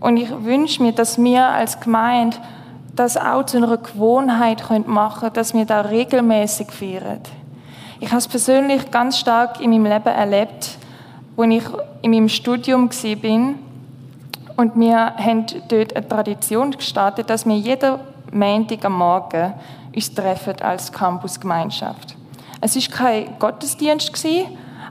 Und 0.00 0.18
ich 0.18 0.30
wünsche 0.44 0.82
mir, 0.82 0.92
dass 0.92 1.16
wir 1.16 1.46
als 1.46 1.80
Gemeinde 1.80 2.36
das 2.94 3.16
auch 3.16 3.44
zu 3.46 3.56
einer 3.56 3.76
Gewohnheit 3.78 4.62
machen 4.86 5.20
können, 5.20 5.32
dass 5.32 5.54
wir 5.54 5.64
da 5.64 5.80
regelmäßig 5.80 6.70
feiern. 6.70 7.20
Ich 8.00 8.08
habe 8.08 8.18
es 8.18 8.28
persönlich 8.28 8.90
ganz 8.90 9.18
stark 9.18 9.60
in 9.60 9.70
meinem 9.70 9.86
Leben 9.86 10.08
erlebt, 10.08 10.78
als 11.36 11.48
ich 11.50 11.64
in 12.02 12.10
meinem 12.10 12.28
Studium 12.28 12.90
war 12.90 13.54
Und 14.56 14.78
wir 14.78 15.14
haben 15.16 15.46
dort 15.68 15.96
eine 15.96 16.08
Tradition 16.08 16.72
gestartet, 16.72 17.30
dass 17.30 17.46
wir 17.46 17.56
jeden 17.56 17.98
Montag 18.32 18.84
am 18.84 18.98
Morgen 18.98 19.54
uns 19.94 20.12
treffen 20.12 20.54
als 20.60 20.92
Campusgemeinschaft. 20.92 22.16
Es 22.60 22.76
war 22.76 22.96
kein 22.96 23.38
Gottesdienst, 23.38 24.12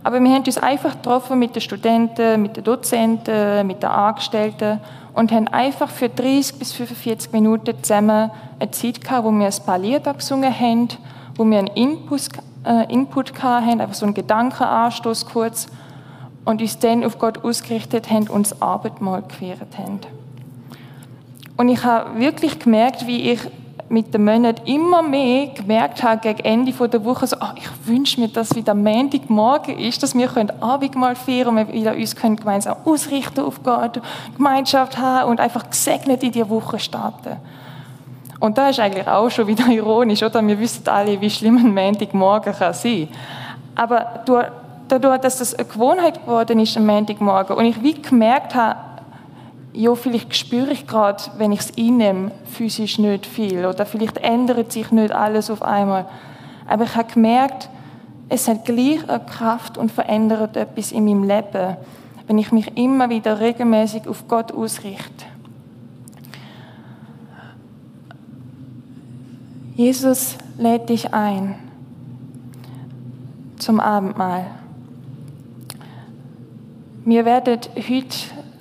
aber 0.04 0.20
wir 0.20 0.32
haben 0.32 0.44
uns 0.44 0.58
einfach 0.58 0.94
getroffen 0.94 1.40
mit 1.40 1.56
den 1.56 1.62
Studenten, 1.62 2.42
mit 2.42 2.56
den 2.56 2.64
Dozenten, 2.64 3.68
mit 3.68 3.84
den 3.84 3.90
Angestellten 3.90 4.80
und 5.14 5.32
haben 5.32 5.48
einfach 5.50 5.90
für 5.90 6.10
30 6.10 6.58
bis 6.58 6.72
45 6.72 7.32
Minuten 7.32 7.82
zusammen 7.82 8.32
eine 8.60 8.72
Zeit 8.72 9.02
gehabt, 9.02 9.26
wo 9.26 9.32
wir 9.32 9.48
ein 9.48 9.66
paar 9.66 9.78
Lieder 9.78 10.14
gesungen 10.14 10.58
haben, 10.58 10.90
wo 11.36 11.46
wir 11.46 11.60
einen 11.60 11.68
Input, 11.68 12.30
äh, 12.66 12.92
Input 12.92 13.42
hatten, 13.42 13.82
einfach 13.82 13.96
so 13.96 14.06
einen 14.06 14.14
Gedankenanstoß 14.14 15.26
kurz 15.26 15.68
und 16.46 16.62
uns 16.62 16.80
dann 16.80 17.04
auf 17.04 17.20
Gott 17.20 17.44
ausgerichtet 17.44 18.10
haben 18.10 18.28
und 18.28 18.50
das 18.50 18.62
Abendmahl 18.62 19.22
gefeiert 19.24 19.78
haben. 19.78 20.00
Und 21.58 21.70
ich 21.70 21.84
habe 21.84 22.20
wirklich 22.20 22.60
gemerkt, 22.60 23.08
wie 23.08 23.32
ich 23.32 23.40
mit 23.90 24.14
den 24.14 24.26
Monaten 24.26 24.66
immer 24.66 25.04
mehr 25.04 25.48
gemerkt 25.48 26.02
habe, 26.02 26.20
gegen 26.20 26.40
Ende 26.40 26.72
der 26.72 27.06
Woche, 27.06 27.28
so, 27.28 27.38
oh, 27.40 27.54
ich 27.56 27.70
wünsche 27.86 28.20
mir, 28.20 28.28
dass 28.28 28.56
wieder 28.56 28.74
Montagmorgen 28.74 29.78
ist, 29.78 30.02
dass 30.02 30.16
wir 30.16 30.30
Abendmahl 30.62 31.16
feiern 31.16 31.50
und 31.50 31.56
wir 31.58 31.72
wieder 31.72 31.94
uns 31.94 32.16
können 32.16 32.36
gemeinsam 32.36 32.78
ausrichten 32.86 33.42
auf 33.42 33.62
Gott, 33.62 34.02
Gemeinschaft 34.36 34.98
haben 34.98 35.30
und 35.30 35.40
einfach 35.40 35.70
gesegnet 35.70 36.24
in 36.24 36.32
die 36.32 36.50
Woche 36.50 36.80
starten. 36.80 37.38
Und 38.44 38.58
da 38.58 38.68
ist 38.68 38.82
eigentlich 38.82 39.08
auch 39.08 39.30
schon 39.30 39.48
wieder 39.48 39.68
ironisch, 39.70 40.22
oder? 40.22 40.46
Wir 40.46 40.60
wissen 40.60 40.86
alle, 40.90 41.22
wie 41.22 41.30
schlimm 41.30 41.56
ein 41.56 41.74
Montagmorgen 41.74 42.54
kann 42.54 42.74
sein. 42.74 43.08
Aber 43.74 44.26
dadurch, 44.90 45.22
dass 45.22 45.38
das 45.38 45.56
eine 45.56 45.66
Gewohnheit 45.66 46.26
geworden 46.26 46.60
ist, 46.60 46.76
am 46.76 46.86
Montagmorgen, 46.86 47.56
und 47.56 47.64
ich 47.64 47.82
wie 47.82 47.94
gemerkt 47.94 48.54
habe, 48.54 48.80
ja, 49.72 49.96
vielleicht 49.96 50.36
spüre 50.36 50.72
ich 50.72 50.86
gerade, 50.86 51.24
wenn 51.38 51.54
ich 51.54 51.62
es 51.62 51.78
einnehme, 51.78 52.32
physisch 52.44 53.00
nicht 53.00 53.26
viel. 53.26 53.66
Oder 53.66 53.86
vielleicht 53.86 54.18
ändert 54.18 54.74
sich 54.74 54.92
nicht 54.92 55.14
alles 55.14 55.50
auf 55.50 55.62
einmal. 55.62 56.06
Aber 56.68 56.84
ich 56.84 56.96
habe 56.98 57.14
gemerkt, 57.14 57.70
es 58.28 58.50
hat 58.50 58.66
gleich 58.66 59.08
eine 59.08 59.22
Kraft 59.22 59.78
und 59.78 59.90
verändert 59.90 60.58
etwas 60.58 60.92
in 60.92 61.06
meinem 61.06 61.24
Leben, 61.24 61.78
wenn 62.28 62.38
ich 62.38 62.52
mich 62.52 62.78
immer 62.78 63.10
wieder 63.10 63.40
regelmäßig 63.40 64.06
auf 64.06 64.28
Gott 64.28 64.52
ausrichte. 64.52 65.33
Jesus 69.76 70.38
lädt 70.60 70.90
dich 70.90 71.12
ein 71.16 71.56
zum 73.58 73.80
Abendmahl. 73.80 74.46
Wir 77.06 77.26
werden 77.26 77.60
heute 77.76 78.18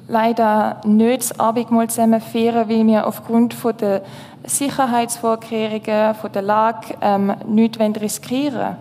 leider 0.08 0.80
nicht 0.86 1.20
das 1.20 1.38
Abendmahl 1.38 1.88
zusammen 1.88 2.22
feiern, 2.22 2.66
weil 2.66 2.86
wir 2.86 3.06
aufgrund 3.06 3.54
der 3.78 4.00
Sicherheitsvorkehrungen, 4.44 6.14
von 6.14 6.32
der 6.32 6.42
Lage 6.42 6.94
ähm, 7.02 7.34
nichts 7.46 7.78
riskieren 8.00 8.54
wollen. 8.54 8.76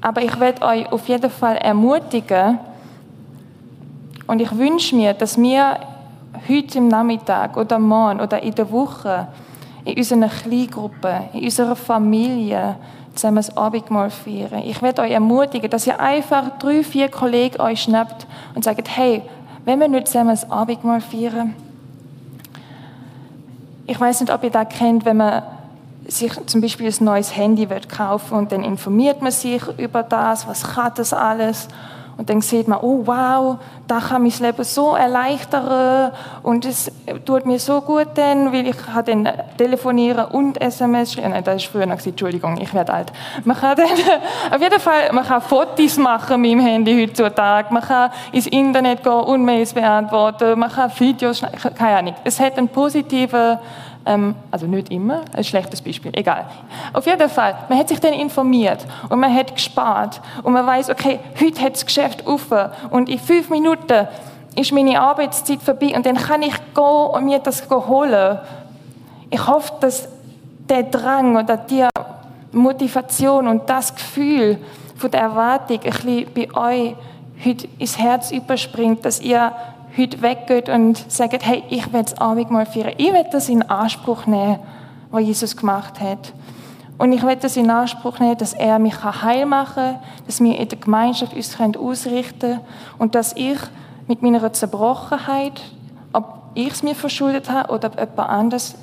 Aber 0.00 0.22
ich 0.22 0.40
werde 0.40 0.62
euch 0.62 0.90
auf 0.90 1.06
jeden 1.06 1.30
Fall 1.30 1.56
ermutigen 1.56 2.58
und 4.26 4.40
ich 4.40 4.56
wünsche 4.56 4.96
mir, 4.96 5.12
dass 5.12 5.36
wir 5.36 5.80
heute 6.48 6.78
im 6.78 6.88
Nachmittag 6.88 7.58
oder 7.58 7.78
morgen 7.78 8.22
oder 8.22 8.42
in 8.42 8.54
der 8.54 8.70
Woche 8.70 9.28
in 9.86 9.96
unserer 9.96 10.28
Kleingruppe, 10.28 11.28
in 11.32 11.44
unserer 11.44 11.76
Familie 11.76 12.76
zusammen 13.14 13.36
das 13.36 13.56
Abendmahl 13.56 14.10
feiern. 14.10 14.62
Ich 14.64 14.82
werde 14.82 15.02
euch 15.02 15.12
ermutigen, 15.12 15.70
dass 15.70 15.86
ihr 15.86 15.98
einfach 15.98 16.58
drei, 16.58 16.82
vier 16.82 17.08
Kollegen 17.08 17.60
euch 17.60 17.82
schnappt 17.82 18.26
und 18.54 18.64
sagt, 18.64 18.88
hey, 18.96 19.22
wenn 19.64 19.80
wir 19.80 19.88
nicht 19.88 20.08
zusammen 20.08 20.30
das 20.30 20.50
Abendmahl 20.50 21.00
feiern? 21.00 21.54
Ich 23.86 23.98
weiß 23.98 24.20
nicht, 24.20 24.32
ob 24.32 24.42
ihr 24.42 24.50
das 24.50 24.68
kennt, 24.68 25.04
wenn 25.04 25.16
man 25.18 25.42
sich 26.08 26.32
zum 26.46 26.60
Beispiel 26.60 26.88
ein 26.88 27.04
neues 27.04 27.36
Handy 27.36 27.70
wird 27.70 27.88
kaufen 27.88 28.38
und 28.38 28.52
dann 28.52 28.64
informiert 28.64 29.22
man 29.22 29.32
sich 29.32 29.62
über 29.78 30.02
das, 30.02 30.46
was 30.46 30.62
kann 30.74 30.92
das 30.96 31.12
alles 31.12 31.68
und 32.18 32.30
dann 32.30 32.40
sieht 32.40 32.66
man, 32.66 32.78
oh 32.80 33.02
wow, 33.04 33.58
da 33.86 34.00
kann 34.00 34.22
mein 34.22 34.32
Leben 34.40 34.64
so 34.64 34.94
erleichtern 34.94 36.12
und 36.42 36.64
es 36.64 36.90
tut 37.26 37.44
mir 37.44 37.58
so 37.58 37.82
gut 37.82 38.08
dann, 38.14 38.52
weil 38.52 38.66
ich 38.68 38.76
kann 38.76 39.04
dann 39.04 39.28
telefonieren 39.58 40.24
und 40.26 40.60
SMS 40.60 41.12
schreiben. 41.12 41.30
Nein, 41.30 41.44
das 41.44 41.62
war 41.62 41.72
früher 41.72 41.86
noch, 41.86 42.04
Entschuldigung, 42.04 42.58
ich 42.58 42.72
werde 42.72 42.92
alt. 42.92 43.12
Man 43.44 43.56
kann 43.56 43.76
dann, 43.76 43.86
auf 44.54 44.60
jeden 44.60 44.80
Fall, 44.80 45.12
man 45.12 45.26
kann 45.26 45.42
Fotos 45.42 45.98
machen 45.98 46.40
mit 46.40 46.52
dem 46.52 46.60
Handy 46.60 47.06
heutzutage, 47.06 47.72
man 47.72 47.82
kann 47.82 48.10
ins 48.32 48.46
Internet 48.46 49.02
gehen 49.02 49.12
und 49.12 49.44
Mails 49.44 49.74
beantworten, 49.74 50.58
man 50.58 50.70
kann 50.70 50.90
Videos 50.98 51.38
schneiden, 51.38 51.58
keine 51.74 51.98
Ahnung. 51.98 52.14
Es 52.24 52.40
hat 52.40 52.56
einen 52.56 52.68
positiven 52.68 53.58
also 54.50 54.66
nicht 54.66 54.90
immer, 54.90 55.22
ein 55.32 55.44
schlechtes 55.44 55.82
Beispiel, 55.82 56.12
egal. 56.14 56.46
Auf 56.92 57.06
jeden 57.06 57.28
Fall, 57.28 57.56
man 57.68 57.78
hat 57.78 57.88
sich 57.88 57.98
dann 57.98 58.12
informiert 58.12 58.86
und 59.08 59.18
man 59.18 59.34
hat 59.34 59.54
gespart 59.54 60.20
und 60.42 60.52
man 60.52 60.66
weiß, 60.66 60.90
okay, 60.90 61.18
heute 61.40 61.60
hat 61.60 61.74
das 61.74 61.84
Geschäft 61.84 62.26
offen 62.26 62.70
und 62.90 63.08
in 63.08 63.18
fünf 63.18 63.50
Minuten 63.50 64.06
ist 64.54 64.72
meine 64.72 65.00
Arbeitszeit 65.00 65.60
vorbei 65.60 65.92
und 65.94 66.06
dann 66.06 66.16
kann 66.16 66.42
ich 66.42 66.54
gehen 66.74 67.06
und 67.12 67.24
mir 67.24 67.40
das 67.40 67.68
holen. 67.68 68.38
Ich 69.28 69.46
hoffe, 69.46 69.72
dass 69.80 70.08
der 70.68 70.84
Drang 70.84 71.36
oder 71.36 71.56
die 71.56 71.86
Motivation 72.52 73.48
und 73.48 73.68
das 73.68 73.94
Gefühl 73.94 74.58
von 74.96 75.10
der 75.10 75.22
Erwartung 75.22 75.80
ein 75.82 75.90
bisschen 75.90 76.26
bei 76.32 76.54
euch 76.54 76.96
heute 77.44 77.68
ins 77.78 77.98
Herz 77.98 78.30
überspringt, 78.30 79.04
dass 79.04 79.20
ihr 79.20 79.52
heute 79.96 80.22
weggeht 80.22 80.68
und 80.68 81.10
sagt, 81.10 81.44
hey, 81.46 81.62
ich 81.70 81.92
will 81.92 82.02
das 82.02 82.18
Abendmahl 82.18 82.66
feiern. 82.66 82.92
Ich 82.96 83.12
will 83.12 83.24
das 83.30 83.48
in 83.48 83.62
Anspruch 83.62 84.26
nehmen, 84.26 84.58
was 85.10 85.22
Jesus 85.22 85.56
gemacht 85.56 86.00
hat. 86.00 86.32
Und 86.98 87.12
ich 87.12 87.22
will 87.22 87.36
das 87.36 87.56
in 87.56 87.70
Anspruch 87.70 88.18
nehmen, 88.18 88.38
dass 88.38 88.54
er 88.54 88.78
mich 88.78 89.02
heil 89.02 89.46
machen 89.46 89.74
kann, 89.74 89.98
dass 90.26 90.40
wir 90.40 90.58
in 90.58 90.68
der 90.68 90.78
Gemeinschaft 90.78 91.34
uns 91.34 91.58
ausrichten 91.60 92.40
können 92.40 92.60
und 92.98 93.14
dass 93.14 93.34
ich 93.36 93.58
mit 94.08 94.22
meiner 94.22 94.52
Zerbrochenheit, 94.52 95.60
ob 96.12 96.42
ich 96.54 96.72
es 96.72 96.82
mir 96.82 96.94
verschuldet 96.94 97.50
habe 97.50 97.72
oder 97.72 97.88
ob 97.88 97.98
jemand 97.98 98.30
anderes 98.30 98.76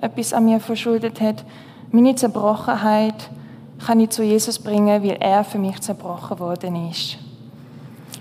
etwas 0.00 0.32
an 0.32 0.46
mir 0.46 0.60
verschuldet 0.60 1.20
hat, 1.20 1.44
meine 1.90 2.14
Zerbrochenheit 2.14 3.28
kann 3.84 4.00
ich 4.00 4.10
zu 4.10 4.22
Jesus 4.22 4.58
bringen, 4.58 5.02
weil 5.02 5.16
er 5.20 5.44
für 5.44 5.58
mich 5.58 5.80
zerbrochen 5.80 6.38
worden 6.38 6.88
ist. 6.88 7.18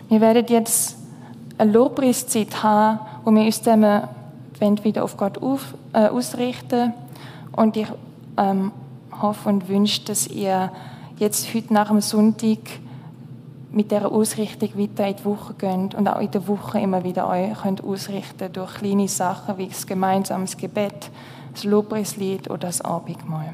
Wir 0.09 0.21
werden 0.21 0.45
jetzt 0.49 0.98
eine 1.59 1.71
Lobpreiszeit 1.71 2.63
haben, 2.63 2.99
wo 3.25 3.31
wir 3.31 3.43
uns 3.43 3.61
dann 3.61 3.99
wieder 4.83 5.03
auf 5.03 5.17
Gott 5.17 5.37
auf, 5.37 5.75
äh, 5.93 6.07
ausrichten. 6.07 6.93
Und 7.51 7.77
ich 7.77 7.87
ähm, 8.37 8.71
hoffe 9.21 9.49
und 9.49 9.67
wünsche, 9.67 10.01
dass 10.05 10.27
ihr 10.27 10.71
jetzt 11.17 11.53
heute 11.53 11.73
nach 11.73 11.89
dem 11.89 12.01
Sonntag 12.01 12.59
mit 13.71 13.91
dieser 13.91 14.11
Ausrichtung 14.11 14.69
weiter 14.75 15.07
in 15.07 15.15
die 15.17 15.25
Woche 15.25 15.53
geht 15.53 15.95
und 15.95 16.07
auch 16.07 16.21
in 16.21 16.31
der 16.31 16.47
Woche 16.47 16.79
immer 16.79 17.03
wieder 17.03 17.27
euch 17.27 17.53
könnt 17.61 17.83
ausrichten 17.83 18.51
durch 18.51 18.75
kleine 18.75 19.07
Sachen 19.07 19.57
wie 19.57 19.67
das 19.67 19.85
gemeinsame 19.85 20.45
Gebet, 20.45 21.11
das 21.53 21.65
Lobpreislied 21.65 22.49
oder 22.49 22.67
das 22.67 22.81
Abendmahl. 22.81 23.53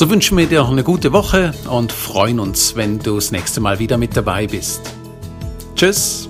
So 0.00 0.08
wünschen 0.08 0.38
wir 0.38 0.46
dir 0.46 0.64
eine 0.64 0.82
gute 0.82 1.12
Woche 1.12 1.52
und 1.68 1.92
freuen 1.92 2.40
uns, 2.40 2.74
wenn 2.74 3.00
du 3.00 3.16
das 3.16 3.32
nächste 3.32 3.60
Mal 3.60 3.78
wieder 3.78 3.98
mit 3.98 4.16
dabei 4.16 4.46
bist. 4.46 4.80
Tschüss! 5.76 6.29